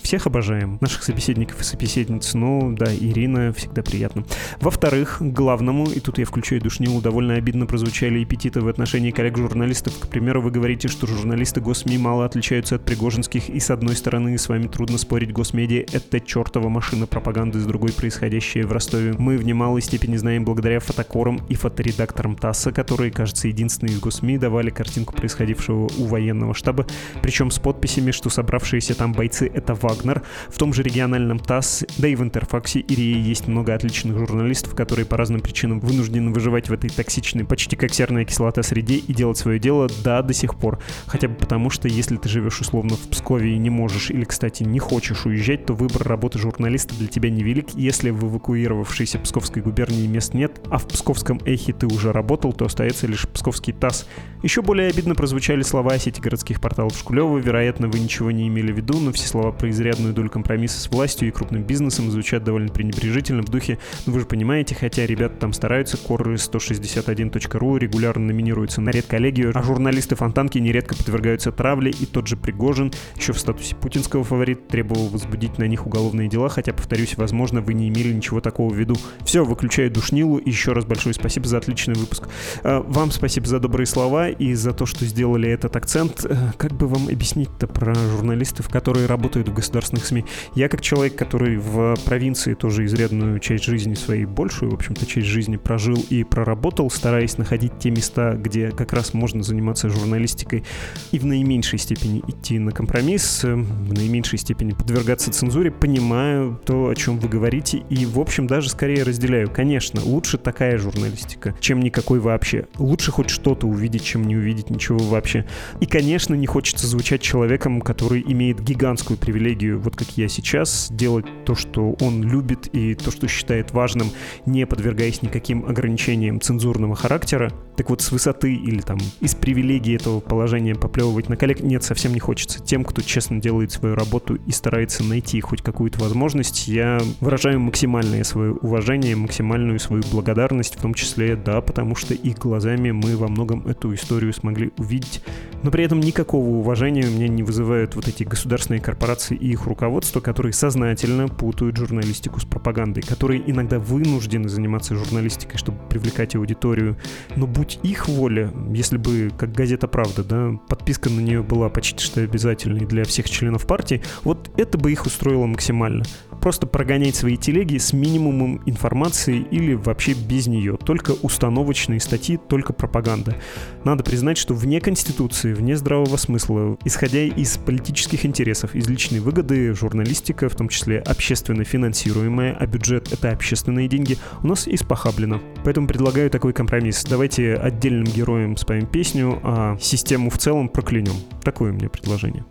Всех 0.01 0.27
обожаем. 0.27 0.77
Наших 0.81 1.03
собеседников 1.03 1.59
и 1.61 1.63
собеседниц. 1.63 2.33
Ну, 2.33 2.73
да, 2.77 2.93
Ирина, 2.93 3.53
всегда 3.53 3.81
приятно. 3.83 4.25
Во-вторых, 4.59 5.17
главному, 5.19 5.87
и 5.89 5.99
тут 5.99 6.17
я 6.17 6.25
включаю 6.25 6.61
душнилу, 6.61 7.01
довольно 7.01 7.35
обидно 7.35 7.65
прозвучали 7.65 8.23
эпитеты 8.23 8.61
в 8.61 8.67
отношении 8.67 9.11
коллег-журналистов. 9.11 9.97
К 9.99 10.07
примеру, 10.07 10.41
вы 10.41 10.51
говорите, 10.51 10.87
что 10.87 11.07
журналисты 11.07 11.61
госсми 11.61 11.97
мало 11.97 12.25
отличаются 12.25 12.75
от 12.75 12.85
пригожинских, 12.85 13.49
и 13.49 13.59
с 13.59 13.69
одной 13.69 13.95
стороны 13.95 14.02
стороны, 14.03 14.37
с 14.37 14.49
вами 14.49 14.67
трудно 14.67 14.97
спорить, 14.97 15.31
госмедиа— 15.31 15.85
это 15.93 16.19
чертова 16.19 16.67
машина 16.67 17.07
пропаганды, 17.07 17.61
с 17.61 17.65
другой 17.65 17.93
происходящее 17.93 18.65
в 18.65 18.73
Ростове. 18.73 19.15
Мы 19.17 19.37
в 19.37 19.45
немалой 19.45 19.81
степени 19.81 20.17
знаем 20.17 20.43
благодаря 20.43 20.81
фотокорам 20.81 21.39
и 21.47 21.55
фоторедакторам 21.55 22.35
ТАССа, 22.35 22.73
которые, 22.73 23.11
кажется, 23.11 23.47
единственные 23.47 23.93
из 23.93 24.01
госми 24.01 24.35
давали 24.35 24.71
картинку 24.71 25.15
происходившего 25.15 25.89
у 25.97 26.03
военного 26.07 26.53
штаба, 26.53 26.85
причем 27.21 27.49
с 27.49 27.59
подписями, 27.59 28.11
что 28.11 28.29
собравшиеся 28.29 28.93
там 28.93 29.13
бойцы— 29.13 29.49
это 29.53 29.73
Вагнер. 29.73 30.23
В 30.49 30.57
том 30.57 30.73
же 30.73 30.83
региональном 30.83 31.39
ТАСС, 31.39 31.85
да 31.97 32.09
и 32.09 32.15
в 32.15 32.23
Интерфаксе 32.23 32.81
и 32.81 33.01
есть 33.01 33.47
много 33.47 33.73
отличных 33.73 34.17
журналистов, 34.17 34.75
которые 34.75 35.05
по 35.05 35.15
разным 35.15 35.39
причинам 35.39 35.79
вынуждены 35.79 36.33
выживать 36.33 36.67
в 36.67 36.73
этой 36.73 36.89
токсичной, 36.89 37.45
почти 37.45 37.77
как 37.77 37.93
серная 37.93 38.25
кислота 38.25 38.63
среде 38.63 38.95
и 38.95 39.13
делать 39.13 39.37
свое 39.37 39.59
дело, 39.59 39.87
да, 40.03 40.21
до 40.21 40.33
сих 40.33 40.55
пор. 40.55 40.79
Хотя 41.05 41.29
бы 41.29 41.35
потому, 41.35 41.69
что 41.69 41.87
если 41.87 42.17
ты 42.17 42.27
живешь 42.27 42.59
условно 42.59 42.97
в 42.97 43.07
Пскове 43.07 43.53
и 43.53 43.57
не 43.57 43.69
можешь 43.69 43.92
можешь 43.93 44.09
или, 44.09 44.23
кстати, 44.23 44.63
не 44.63 44.79
хочешь 44.79 45.25
уезжать, 45.25 45.65
то 45.67 45.73
выбор 45.73 46.07
работы 46.07 46.39
журналиста 46.39 46.95
для 46.95 47.07
тебя 47.07 47.29
невелик. 47.29 47.75
Если 47.75 48.09
в 48.09 48.23
эвакуировавшейся 48.23 49.19
Псковской 49.19 49.61
губернии 49.61 50.07
мест 50.07 50.33
нет, 50.33 50.61
а 50.71 50.79
в 50.79 50.87
Псковском 50.87 51.39
эхе 51.45 51.73
ты 51.73 51.85
уже 51.85 52.11
работал, 52.11 52.53
то 52.53 52.65
остается 52.65 53.05
лишь 53.05 53.27
Псковский 53.27 53.71
ТАСС. 53.73 54.07
Еще 54.41 54.61
более 54.61 54.89
обидно 54.89 55.13
прозвучали 55.13 55.61
слова 55.61 55.93
о 55.93 55.99
сети 55.99 56.19
городских 56.19 56.59
порталов 56.59 56.97
Шкулева. 56.97 57.37
Вероятно, 57.37 57.87
вы 57.87 57.99
ничего 57.99 58.31
не 58.31 58.47
имели 58.47 58.71
в 58.71 58.77
виду, 58.77 58.99
но 58.99 59.11
все 59.11 59.27
слова 59.27 59.51
про 59.51 59.69
изрядную 59.69 60.13
долю 60.13 60.29
компромисса 60.29 60.79
с 60.79 60.89
властью 60.89 61.27
и 61.27 61.31
крупным 61.31 61.63
бизнесом 61.63 62.09
звучат 62.09 62.43
довольно 62.43 62.69
пренебрежительно 62.69 63.43
в 63.43 63.49
духе 63.49 63.77
«ну 64.05 64.13
вы 64.13 64.21
же 64.21 64.25
понимаете, 64.25 64.75
хотя 64.75 65.05
ребята 65.05 65.35
там 65.35 65.53
стараются, 65.53 65.97
коры 65.97 66.33
161.ru 66.35 67.79
регулярно 67.79 68.25
номинируются 68.25 68.81
на 68.81 68.89
редколлегию, 68.89 69.51
а 69.53 69.61
журналисты 69.61 70.15
Фонтанки 70.15 70.57
нередко 70.57 70.95
подвергаются 70.95 71.51
травле, 71.51 71.91
и 71.91 72.05
тот 72.05 72.27
же 72.27 72.35
Пригожин 72.35 72.91
еще 73.15 73.33
в 73.33 73.39
статусе 73.39 73.75
путинского 73.83 74.23
фаворит 74.23 74.69
требовал 74.69 75.09
возбудить 75.09 75.57
на 75.57 75.65
них 75.65 75.85
уголовные 75.85 76.29
дела, 76.29 76.47
хотя, 76.47 76.71
повторюсь, 76.71 77.17
возможно, 77.17 77.59
вы 77.59 77.73
не 77.73 77.89
имели 77.89 78.13
ничего 78.13 78.39
такого 78.39 78.73
в 78.73 78.77
виду. 78.77 78.95
Все, 79.25 79.43
выключаю 79.43 79.91
душнилу. 79.91 80.39
Еще 80.43 80.71
раз 80.71 80.85
большое 80.85 81.13
спасибо 81.13 81.47
за 81.49 81.57
отличный 81.57 81.95
выпуск. 81.95 82.29
А, 82.63 82.81
вам 82.81 83.11
спасибо 83.11 83.45
за 83.45 83.59
добрые 83.59 83.85
слова 83.85 84.29
и 84.29 84.53
за 84.53 84.71
то, 84.71 84.85
что 84.85 85.03
сделали 85.05 85.49
этот 85.49 85.75
акцент. 85.75 86.23
Э, 86.23 86.53
как 86.57 86.71
бы 86.71 86.87
вам 86.87 87.09
объяснить-то 87.09 87.67
про 87.67 87.93
журналистов, 87.93 88.69
которые 88.69 89.05
работают 89.05 89.49
в 89.49 89.53
государственных 89.53 90.05
СМИ? 90.05 90.23
Я 90.55 90.69
как 90.69 90.79
человек, 90.79 91.17
который 91.17 91.57
в 91.57 91.97
провинции 92.05 92.53
тоже 92.53 92.85
изрядную 92.85 93.39
часть 93.39 93.65
жизни 93.65 93.95
своей, 93.95 94.23
большую, 94.23 94.71
в 94.71 94.75
общем-то, 94.75 95.05
часть 95.05 95.27
жизни 95.27 95.57
прожил 95.57 95.97
и 96.09 96.23
проработал, 96.23 96.89
стараясь 96.89 97.37
находить 97.37 97.79
те 97.79 97.91
места, 97.91 98.35
где 98.35 98.71
как 98.71 98.93
раз 98.93 99.13
можно 99.13 99.43
заниматься 99.43 99.89
журналистикой 99.89 100.63
и 101.11 101.19
в 101.19 101.25
наименьшей 101.25 101.79
степени 101.79 102.23
идти 102.29 102.59
на 102.59 102.71
компромисс, 102.71 103.43
в 103.73 103.93
наименьшей 103.93 104.39
степени 104.39 104.71
подвергаться 104.71 105.31
цензуре, 105.31 105.71
понимаю 105.71 106.59
то, 106.65 106.89
о 106.89 106.95
чем 106.95 107.19
вы 107.19 107.27
говорите, 107.27 107.83
и, 107.89 108.05
в 108.05 108.19
общем, 108.19 108.47
даже 108.47 108.69
скорее 108.69 109.03
разделяю. 109.03 109.49
Конечно, 109.49 110.01
лучше 110.03 110.37
такая 110.37 110.77
журналистика, 110.77 111.55
чем 111.59 111.79
никакой 111.79 112.19
вообще. 112.19 112.67
Лучше 112.77 113.11
хоть 113.11 113.29
что-то 113.29 113.67
увидеть, 113.67 114.03
чем 114.03 114.25
не 114.25 114.35
увидеть 114.35 114.69
ничего 114.69 114.99
вообще. 114.99 115.45
И, 115.79 115.85
конечно, 115.85 116.35
не 116.35 116.47
хочется 116.47 116.87
звучать 116.87 117.21
человеком, 117.21 117.81
который 117.81 118.23
имеет 118.25 118.61
гигантскую 118.61 119.17
привилегию, 119.17 119.79
вот 119.79 119.95
как 119.95 120.17
я 120.17 120.27
сейчас, 120.27 120.89
делать 120.91 121.25
то, 121.45 121.55
что 121.55 121.95
он 122.01 122.23
любит 122.23 122.67
и 122.73 122.95
то, 122.95 123.11
что 123.11 123.27
считает 123.27 123.71
важным, 123.71 124.09
не 124.45 124.65
подвергаясь 124.65 125.21
никаким 125.21 125.65
ограничениям 125.65 126.39
цензурного 126.41 126.95
характера. 126.95 127.51
Так 127.77 127.89
вот, 127.89 128.01
с 128.01 128.11
высоты 128.11 128.53
или 128.53 128.81
там 128.81 128.97
из 129.19 129.35
привилегии 129.35 129.95
этого 129.95 130.19
положения 130.19 130.75
поплевывать 130.75 131.29
на 131.29 131.37
коллег 131.37 131.61
нет, 131.61 131.83
совсем 131.83 132.13
не 132.13 132.19
хочется. 132.19 132.61
Тем, 132.61 132.83
кто 132.83 133.01
честно 133.01 133.39
делает 133.39 133.62
свою 133.71 133.95
работу 133.95 134.35
и 134.35 134.51
старается 134.51 135.03
найти 135.03 135.39
хоть 135.41 135.61
какую-то 135.61 135.99
возможность, 135.99 136.67
я 136.67 136.99
выражаю 137.19 137.59
максимальное 137.59 138.23
свое 138.23 138.53
уважение, 138.53 139.15
максимальную 139.15 139.79
свою 139.79 140.03
благодарность, 140.11 140.75
в 140.75 140.81
том 140.81 140.93
числе, 140.93 141.35
да, 141.35 141.61
потому 141.61 141.95
что 141.95 142.13
их 142.13 142.37
глазами 142.37 142.91
мы 142.91 143.17
во 143.17 143.27
многом 143.27 143.67
эту 143.67 143.93
историю 143.93 144.33
смогли 144.33 144.71
увидеть. 144.77 145.23
Но 145.63 145.71
при 145.71 145.83
этом 145.83 145.99
никакого 145.99 146.45
уважения 146.45 147.07
у 147.07 147.11
меня 147.11 147.27
не 147.27 147.41
вызывают 147.41 147.95
вот 147.95 148.07
эти 148.07 148.23
государственные 148.23 148.81
корпорации 148.81 149.35
и 149.35 149.51
их 149.51 149.65
руководство, 149.65 150.19
которые 150.19 150.53
сознательно 150.53 151.27
путают 151.27 151.77
журналистику 151.77 152.39
с 152.39 152.45
пропагандой, 152.45 153.01
которые 153.01 153.49
иногда 153.49 153.79
вынуждены 153.79 154.49
заниматься 154.49 154.95
журналистикой, 154.95 155.57
чтобы 155.57 155.79
привлекать 155.89 156.35
аудиторию. 156.35 156.97
Но 157.35 157.47
будь 157.47 157.79
их 157.83 158.07
воля, 158.07 158.51
если 158.73 158.97
бы, 158.97 159.31
как 159.37 159.53
газета 159.53 159.87
«Правда», 159.87 160.23
да, 160.23 160.51
подписка 160.67 161.09
на 161.09 161.19
нее 161.19 161.41
была 161.41 161.69
почти 161.69 162.03
что 162.03 162.21
обязательной 162.21 162.85
для 162.85 163.03
всех 163.03 163.29
членов 163.29 163.52
членов 163.53 163.67
партии, 163.67 164.01
вот 164.23 164.49
это 164.57 164.77
бы 164.77 164.91
их 164.91 165.05
устроило 165.05 165.45
максимально 165.45 166.03
просто 166.43 166.67
прогонять 166.67 167.15
свои 167.15 167.37
телеги 167.37 167.77
с 167.77 167.93
минимумом 167.93 168.61
информации 168.65 169.47
или 169.49 169.75
вообще 169.75 170.13
без 170.13 170.47
нее. 170.47 170.75
Только 170.75 171.11
установочные 171.21 172.01
статьи, 172.01 172.37
только 172.37 172.73
пропаганда. 172.73 173.37
Надо 173.85 174.03
признать, 174.03 174.37
что 174.37 174.53
вне 174.53 174.81
Конституции, 174.81 175.53
вне 175.53 175.77
здравого 175.77 176.17
смысла, 176.17 176.77
исходя 176.83 177.21
из 177.21 177.57
политических 177.57 178.25
интересов, 178.25 178.75
из 178.75 178.89
личной 178.89 179.21
выгоды, 179.21 179.73
журналистика, 179.73 180.49
в 180.49 180.55
том 180.55 180.67
числе 180.67 180.99
общественно 180.99 181.63
финансируемая, 181.63 182.57
а 182.59 182.67
бюджет— 182.67 183.13
это 183.13 183.31
общественные 183.31 183.87
деньги, 183.87 184.17
у 184.43 184.47
нас 184.47 184.67
испохаблено. 184.67 185.39
Поэтому 185.63 185.87
предлагаю 185.87 186.29
такой 186.29 186.51
компромисс. 186.51 187.05
Давайте 187.05 187.55
отдельным 187.55 188.03
героям 188.03 188.57
споем 188.57 188.85
песню, 188.85 189.39
а 189.43 189.77
систему 189.79 190.29
в 190.29 190.37
целом 190.37 190.67
проклянем. 190.67 191.15
Такое 191.41 191.71
меня 191.71 191.87
предложение. 191.87 192.43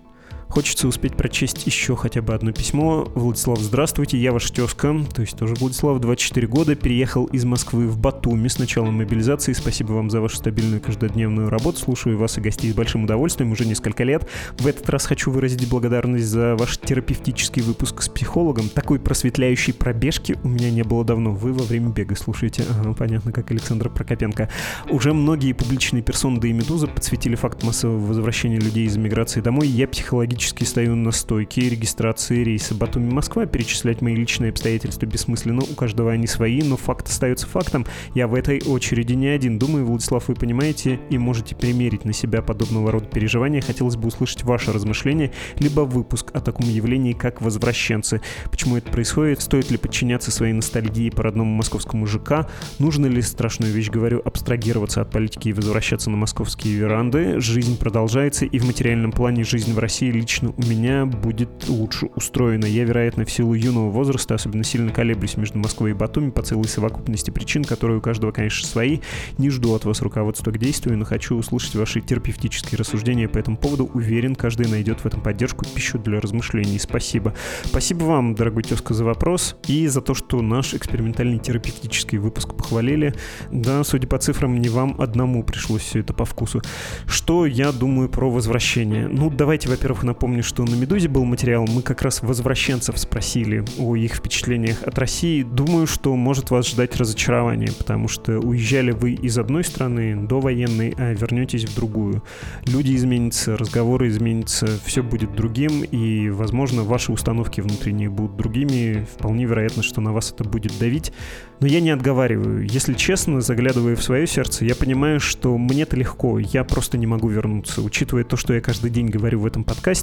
Хочется 0.52 0.86
успеть 0.86 1.16
прочесть 1.16 1.66
еще 1.66 1.96
хотя 1.96 2.20
бы 2.20 2.34
одно 2.34 2.52
письмо. 2.52 3.10
Владислав, 3.14 3.58
здравствуйте, 3.58 4.18
я 4.18 4.32
ваш 4.32 4.50
тезка, 4.50 4.94
то 5.14 5.22
есть 5.22 5.34
тоже 5.38 5.54
Владислав, 5.54 5.98
24 5.98 6.46
года, 6.46 6.74
переехал 6.74 7.24
из 7.24 7.46
Москвы 7.46 7.88
в 7.88 7.96
Батуми 7.96 8.48
с 8.48 8.58
началом 8.58 8.96
мобилизации. 8.96 9.54
Спасибо 9.54 9.92
вам 9.92 10.10
за 10.10 10.20
вашу 10.20 10.36
стабильную 10.36 10.82
каждодневную 10.82 11.48
работу. 11.48 11.78
Слушаю 11.78 12.18
вас 12.18 12.36
и 12.36 12.42
гостей 12.42 12.70
с 12.70 12.74
большим 12.74 13.04
удовольствием 13.04 13.50
уже 13.50 13.64
несколько 13.64 14.04
лет. 14.04 14.28
В 14.58 14.66
этот 14.66 14.90
раз 14.90 15.06
хочу 15.06 15.30
выразить 15.30 15.66
благодарность 15.70 16.26
за 16.26 16.54
ваш 16.54 16.76
терапевтический 16.76 17.62
выпуск 17.62 18.02
с 18.02 18.10
психологом. 18.10 18.68
Такой 18.68 19.00
просветляющей 19.00 19.72
пробежки 19.72 20.38
у 20.44 20.48
меня 20.48 20.70
не 20.70 20.82
было 20.82 21.02
давно. 21.02 21.30
Вы 21.30 21.54
во 21.54 21.64
время 21.64 21.88
бега 21.88 22.14
слушаете. 22.14 22.64
Ага, 22.68 22.92
понятно, 22.92 23.32
как 23.32 23.50
Александр 23.50 23.88
Прокопенко. 23.88 24.50
Уже 24.90 25.14
многие 25.14 25.54
публичные 25.54 26.02
персоны 26.02 26.40
да 26.40 26.48
и 26.48 26.52
Медуза 26.52 26.88
подсветили 26.88 27.36
факт 27.36 27.62
массового 27.62 28.08
возвращения 28.08 28.58
людей 28.58 28.84
из 28.84 28.98
эмиграции 28.98 29.40
домой. 29.40 29.66
Я 29.66 29.88
психологически 29.88 30.41
периодически 30.42 30.64
стою 30.64 30.96
на 30.96 31.12
стойке 31.12 31.68
регистрации 31.68 32.42
рейса 32.42 32.74
Батуми-Москва. 32.74 33.46
Перечислять 33.46 34.00
мои 34.02 34.16
личные 34.16 34.50
обстоятельства 34.50 35.06
бессмысленно, 35.06 35.62
у 35.62 35.74
каждого 35.76 36.10
они 36.10 36.26
свои, 36.26 36.62
но 36.62 36.76
факт 36.76 37.08
остается 37.08 37.46
фактом. 37.46 37.86
Я 38.14 38.26
в 38.26 38.34
этой 38.34 38.60
очереди 38.66 39.12
не 39.12 39.28
один. 39.28 39.60
Думаю, 39.60 39.86
Владислав, 39.86 40.26
вы 40.26 40.34
понимаете 40.34 40.98
и 41.10 41.18
можете 41.18 41.54
примерить 41.54 42.04
на 42.04 42.12
себя 42.12 42.42
подобного 42.42 42.90
рода 42.90 43.06
переживания. 43.06 43.60
Хотелось 43.60 43.94
бы 43.94 44.08
услышать 44.08 44.42
ваше 44.42 44.72
размышление, 44.72 45.30
либо 45.60 45.82
выпуск 45.82 46.32
о 46.34 46.40
таком 46.40 46.68
явлении, 46.68 47.12
как 47.12 47.40
возвращенцы. 47.40 48.20
Почему 48.50 48.76
это 48.76 48.90
происходит? 48.90 49.40
Стоит 49.40 49.70
ли 49.70 49.76
подчиняться 49.76 50.32
своей 50.32 50.54
ностальгии 50.54 51.10
по 51.10 51.22
родному 51.22 51.54
московскому 51.54 52.04
ЖК? 52.08 52.50
Нужно 52.80 53.06
ли, 53.06 53.22
страшную 53.22 53.72
вещь 53.72 53.90
говорю, 53.90 54.20
абстрагироваться 54.24 55.02
от 55.02 55.10
политики 55.12 55.50
и 55.50 55.52
возвращаться 55.52 56.10
на 56.10 56.16
московские 56.16 56.74
веранды? 56.74 57.38
Жизнь 57.38 57.78
продолжается, 57.78 58.44
и 58.44 58.58
в 58.58 58.66
материальном 58.66 59.12
плане 59.12 59.44
жизнь 59.44 59.72
в 59.72 59.78
России 59.78 60.10
лично 60.10 60.31
лично 60.32 60.54
у 60.56 60.62
меня 60.62 61.04
будет 61.04 61.68
лучше 61.68 62.06
устроено. 62.16 62.64
Я, 62.64 62.84
вероятно, 62.84 63.26
в 63.26 63.30
силу 63.30 63.52
юного 63.52 63.90
возраста 63.90 64.34
особенно 64.34 64.64
сильно 64.64 64.90
колеблюсь 64.90 65.36
между 65.36 65.58
Москвой 65.58 65.90
и 65.90 65.94
Батуми 65.94 66.30
по 66.30 66.42
целой 66.42 66.64
совокупности 66.64 67.30
причин, 67.30 67.64
которые 67.64 67.98
у 67.98 68.00
каждого, 68.00 68.32
конечно, 68.32 68.66
свои. 68.66 69.00
Не 69.36 69.50
жду 69.50 69.74
от 69.74 69.84
вас 69.84 70.00
руководства 70.00 70.50
к 70.50 70.56
действию, 70.56 70.96
но 70.96 71.04
хочу 71.04 71.36
услышать 71.36 71.74
ваши 71.74 72.00
терапевтические 72.00 72.78
рассуждения 72.78 73.28
по 73.28 73.36
этому 73.36 73.58
поводу. 73.58 73.90
Уверен, 73.92 74.34
каждый 74.34 74.68
найдет 74.68 75.00
в 75.00 75.06
этом 75.06 75.20
поддержку, 75.20 75.66
пищу 75.66 75.98
для 75.98 76.18
размышлений. 76.18 76.78
Спасибо. 76.78 77.34
Спасибо 77.64 78.04
вам, 78.04 78.34
дорогой 78.34 78.62
тезка, 78.62 78.94
за 78.94 79.04
вопрос 79.04 79.56
и 79.66 79.86
за 79.86 80.00
то, 80.00 80.14
что 80.14 80.40
наш 80.40 80.72
экспериментальный 80.72 81.40
терапевтический 81.40 82.16
выпуск 82.16 82.54
похвалили. 82.54 83.14
Да, 83.50 83.84
судя 83.84 84.06
по 84.06 84.16
цифрам, 84.16 84.58
не 84.58 84.70
вам 84.70 84.96
одному 84.98 85.44
пришлось 85.44 85.82
все 85.82 86.00
это 86.00 86.14
по 86.14 86.24
вкусу. 86.24 86.62
Что 87.06 87.44
я 87.44 87.70
думаю 87.70 88.08
про 88.08 88.30
возвращение? 88.30 89.08
Ну, 89.08 89.28
давайте, 89.28 89.68
во-первых, 89.68 90.04
напомним 90.04 90.11
помню, 90.14 90.42
что 90.42 90.64
на 90.64 90.74
«Медузе» 90.74 91.08
был 91.08 91.24
материал, 91.24 91.66
мы 91.66 91.82
как 91.82 92.02
раз 92.02 92.22
возвращенцев 92.22 92.98
спросили 92.98 93.64
о 93.78 93.96
их 93.96 94.14
впечатлениях 94.14 94.82
от 94.82 94.98
России. 94.98 95.42
Думаю, 95.42 95.86
что 95.86 96.14
может 96.16 96.50
вас 96.50 96.68
ждать 96.68 96.96
разочарование, 96.96 97.70
потому 97.76 98.08
что 98.08 98.38
уезжали 98.38 98.90
вы 98.90 99.12
из 99.12 99.38
одной 99.38 99.64
страны 99.64 100.16
до 100.26 100.40
военной, 100.40 100.94
а 100.98 101.12
вернетесь 101.12 101.64
в 101.64 101.74
другую. 101.74 102.22
Люди 102.66 102.94
изменятся, 102.94 103.56
разговоры 103.56 104.08
изменятся, 104.08 104.66
все 104.84 105.02
будет 105.02 105.34
другим, 105.34 105.82
и, 105.82 106.30
возможно, 106.30 106.82
ваши 106.82 107.12
установки 107.12 107.60
внутренние 107.60 108.10
будут 108.10 108.36
другими. 108.36 109.06
Вполне 109.14 109.44
вероятно, 109.44 109.82
что 109.82 110.00
на 110.00 110.12
вас 110.12 110.32
это 110.32 110.44
будет 110.44 110.78
давить. 110.78 111.12
Но 111.60 111.68
я 111.68 111.80
не 111.80 111.90
отговариваю. 111.90 112.66
Если 112.66 112.94
честно, 112.94 113.40
заглядывая 113.40 113.94
в 113.94 114.02
свое 114.02 114.26
сердце, 114.26 114.64
я 114.64 114.74
понимаю, 114.74 115.20
что 115.20 115.56
мне-то 115.56 115.96
легко, 115.96 116.40
я 116.40 116.64
просто 116.64 116.98
не 116.98 117.06
могу 117.06 117.28
вернуться. 117.28 117.82
Учитывая 117.82 118.24
то, 118.24 118.36
что 118.36 118.52
я 118.52 118.60
каждый 118.60 118.90
день 118.90 119.06
говорю 119.06 119.38
в 119.38 119.46
этом 119.46 119.62
подкасте, 119.62 120.01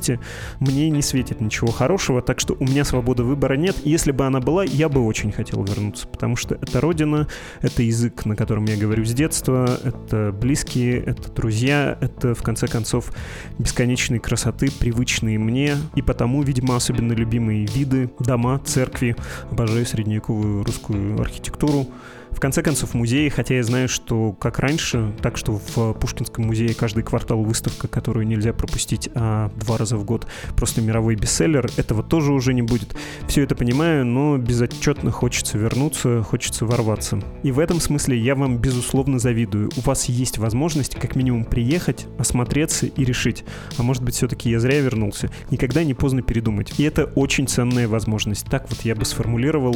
мне 0.60 0.90
не 0.90 1.02
светит 1.02 1.42
ничего 1.42 1.72
хорошего, 1.72 2.22
так 2.22 2.40
что 2.40 2.56
у 2.60 2.64
меня 2.64 2.84
свободы 2.86 3.24
выбора 3.24 3.56
нет. 3.56 3.76
Если 3.84 4.12
бы 4.12 4.26
она 4.26 4.40
была, 4.40 4.64
я 4.64 4.90
бы 4.90 5.06
очень 5.06 5.32
хотел 5.32 5.64
вернуться, 5.64 6.08
потому 6.08 6.36
что 6.36 6.56
это 6.56 6.80
родина, 6.80 7.28
это 7.62 7.84
язык, 7.84 8.26
на 8.26 8.36
котором 8.36 8.66
я 8.66 8.78
говорю 8.78 9.06
с 9.06 9.14
детства, 9.14 9.80
это 9.84 10.32
близкие, 10.32 11.00
это 11.04 11.32
друзья, 11.32 11.98
это, 12.00 12.34
в 12.36 12.44
конце 12.44 12.68
концов, 12.68 13.12
бесконечные 13.58 14.20
красоты, 14.20 14.70
привычные 14.72 15.38
мне, 15.40 15.76
и 15.96 16.02
потому, 16.02 16.42
видимо, 16.44 16.76
особенно 16.76 17.14
любимые 17.14 17.66
виды, 17.66 18.10
дома, 18.20 18.60
церкви. 18.60 19.16
Обожаю 19.52 19.86
средневековую 19.86 20.64
русскую 20.64 21.20
архитектуру. 21.20 21.88
В 22.32 22.40
конце 22.40 22.64
концов, 22.64 22.94
музеи, 22.94 23.28
хотя 23.30 23.56
я 23.56 23.64
знаю, 23.64 23.90
что 23.90 24.32
как 24.34 24.60
раньше, 24.60 25.12
так 25.22 25.36
что 25.38 25.60
в 25.76 25.94
Пушкинском 25.94 26.46
музее 26.46 26.74
каждый 26.74 27.04
квартал 27.04 27.44
выставка, 27.44 27.88
которую 27.88 28.28
нельзя 28.28 28.54
пропустить 28.54 29.10
а 29.14 29.52
два 29.58 29.78
раза 29.78 29.98
в 29.98 30.06
год, 30.06 30.26
просто 30.56 30.82
мировой 30.82 31.16
бестселлер, 31.16 31.70
этого 31.76 32.02
тоже 32.04 32.32
уже 32.32 32.54
не 32.54 32.62
будет. 32.62 32.96
Все 33.28 33.44
это 33.44 33.56
понимаю, 33.56 34.06
но 34.06 34.38
безотчетно 34.38 35.12
хочется 35.12 35.58
вернуться, 35.58 36.24
хочется 36.24 36.66
ворваться. 36.66 37.22
И 37.44 37.52
в 37.52 37.60
этом 37.60 37.80
смысле 37.80 38.18
я 38.18 38.36
вам 38.36 38.58
безусловно 38.58 39.20
завидую. 39.20 39.70
У 39.76 39.82
вас 39.82 40.06
есть 40.06 40.38
возможность 40.38 40.96
как 40.96 41.16
минимум 41.16 41.44
приехать, 41.44 42.08
осмотреться 42.18 42.86
и 42.86 43.04
решить, 43.04 43.44
а 43.78 43.84
может 43.84 44.04
быть 44.04 44.16
все-таки 44.16 44.50
я 44.50 44.60
зря 44.60 44.80
вернулся. 44.80 45.30
Никогда 45.52 45.84
не 45.84 45.94
поздно 45.94 46.22
передумать. 46.22 46.80
И 46.80 46.84
это 46.84 47.06
очень 47.16 47.48
ценная 47.48 47.88
возможность. 47.88 48.46
Так 48.46 48.70
вот 48.70 48.82
я 48.82 48.96
бы 48.96 49.04
сформулировал 49.04 49.76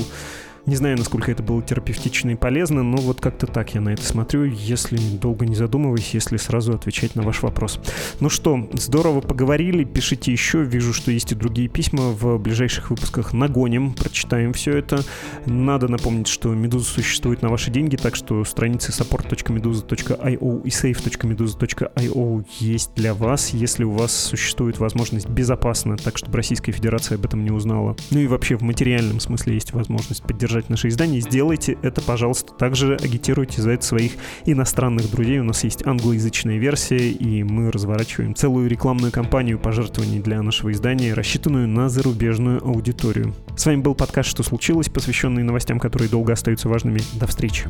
не 0.66 0.76
знаю, 0.78 0.98
насколько 0.98 1.30
это 1.30 1.44
было 1.44 1.62
терапевтично 1.62 2.32
и 2.32 2.36
полезно, 2.36 2.84
но 2.84 2.98
вот 2.98 3.20
как-то 3.20 3.48
так 3.48 3.74
я 3.76 3.82
на 3.82 3.90
это 3.90 4.04
смотрю, 4.04 4.46
если 4.46 4.98
долго 4.98 5.46
не 5.46 5.56
задумываясь, 5.56 6.14
если 6.14 6.38
сразу 6.38 6.74
отвечать 6.74 7.16
на 7.16 7.22
ваш 7.22 7.42
вопрос. 7.42 7.80
Ну 8.22 8.30
что, 8.30 8.70
здорово 8.74 9.20
поговорили, 9.20 9.84
пишите 9.84 10.32
еще, 10.32 10.64
вижу, 10.64 10.94
что 10.94 11.12
есть 11.12 11.34
и 11.34 11.36
другие 11.36 11.68
письма, 11.68 12.12
в 12.12 12.38
ближайших 12.38 12.92
выпусках 12.92 13.34
нагоним, 13.34 13.94
прочитаем 13.94 14.54
все 14.54 14.78
это. 14.78 15.04
Надо 15.46 15.90
напомнить, 15.90 16.28
что 16.28 16.54
Медуза 16.54 16.86
существует 16.86 17.42
на 17.42 17.50
ваши 17.50 17.70
деньги, 17.70 17.98
так 17.98 18.16
что 18.16 18.46
страницы 18.46 18.92
support.meduza.io 18.92 20.64
и 20.64 20.70
save.meduza.io 20.70 22.46
есть 22.60 22.92
для 22.96 23.14
вас, 23.14 23.50
если 23.50 23.84
у 23.84 23.92
вас 23.92 24.16
существует 24.16 24.80
возможность 24.80 25.28
безопасно, 25.28 25.98
так 25.98 26.18
чтобы 26.18 26.38
Российская 26.38 26.72
Федерация 26.72 27.18
об 27.18 27.26
этом 27.26 27.44
не 27.44 27.52
узнала. 27.52 27.98
Ну 28.12 28.20
и 28.20 28.28
вообще 28.28 28.56
в 28.56 28.62
материальном 28.62 29.20
смысле 29.20 29.56
есть 29.56 29.74
возможность 29.74 30.24
поддержать 30.24 30.53
поддержать 30.54 30.70
наше 30.70 30.88
издание, 30.90 31.20
сделайте 31.22 31.78
это, 31.82 32.02
пожалуйста. 32.02 32.54
Также 32.54 32.96
агитируйте 32.96 33.62
за 33.62 33.72
это 33.72 33.84
своих 33.84 34.14
иностранных 34.46 35.10
друзей. 35.10 35.40
У 35.40 35.44
нас 35.44 35.64
есть 35.64 35.86
англоязычная 35.86 36.58
версия, 36.58 37.10
и 37.10 37.44
мы 37.44 37.72
разворачиваем 37.72 38.36
целую 38.36 38.70
рекламную 38.70 39.12
кампанию 39.12 39.58
пожертвований 39.58 40.20
для 40.20 40.42
нашего 40.42 40.72
издания, 40.72 41.14
рассчитанную 41.14 41.68
на 41.68 41.90
зарубежную 41.90 42.64
аудиторию. 42.64 43.34
С 43.58 43.66
вами 43.66 43.82
был 43.82 43.96
подкаст 43.96 44.30
«Что 44.30 44.44
случилось?», 44.44 44.90
посвященный 44.90 45.44
новостям, 45.44 45.80
которые 45.80 46.10
долго 46.10 46.34
остаются 46.34 46.70
важными. 46.70 47.02
До 47.14 47.26
встречи. 47.28 47.68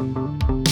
thank 0.00 0.66
you 0.66 0.69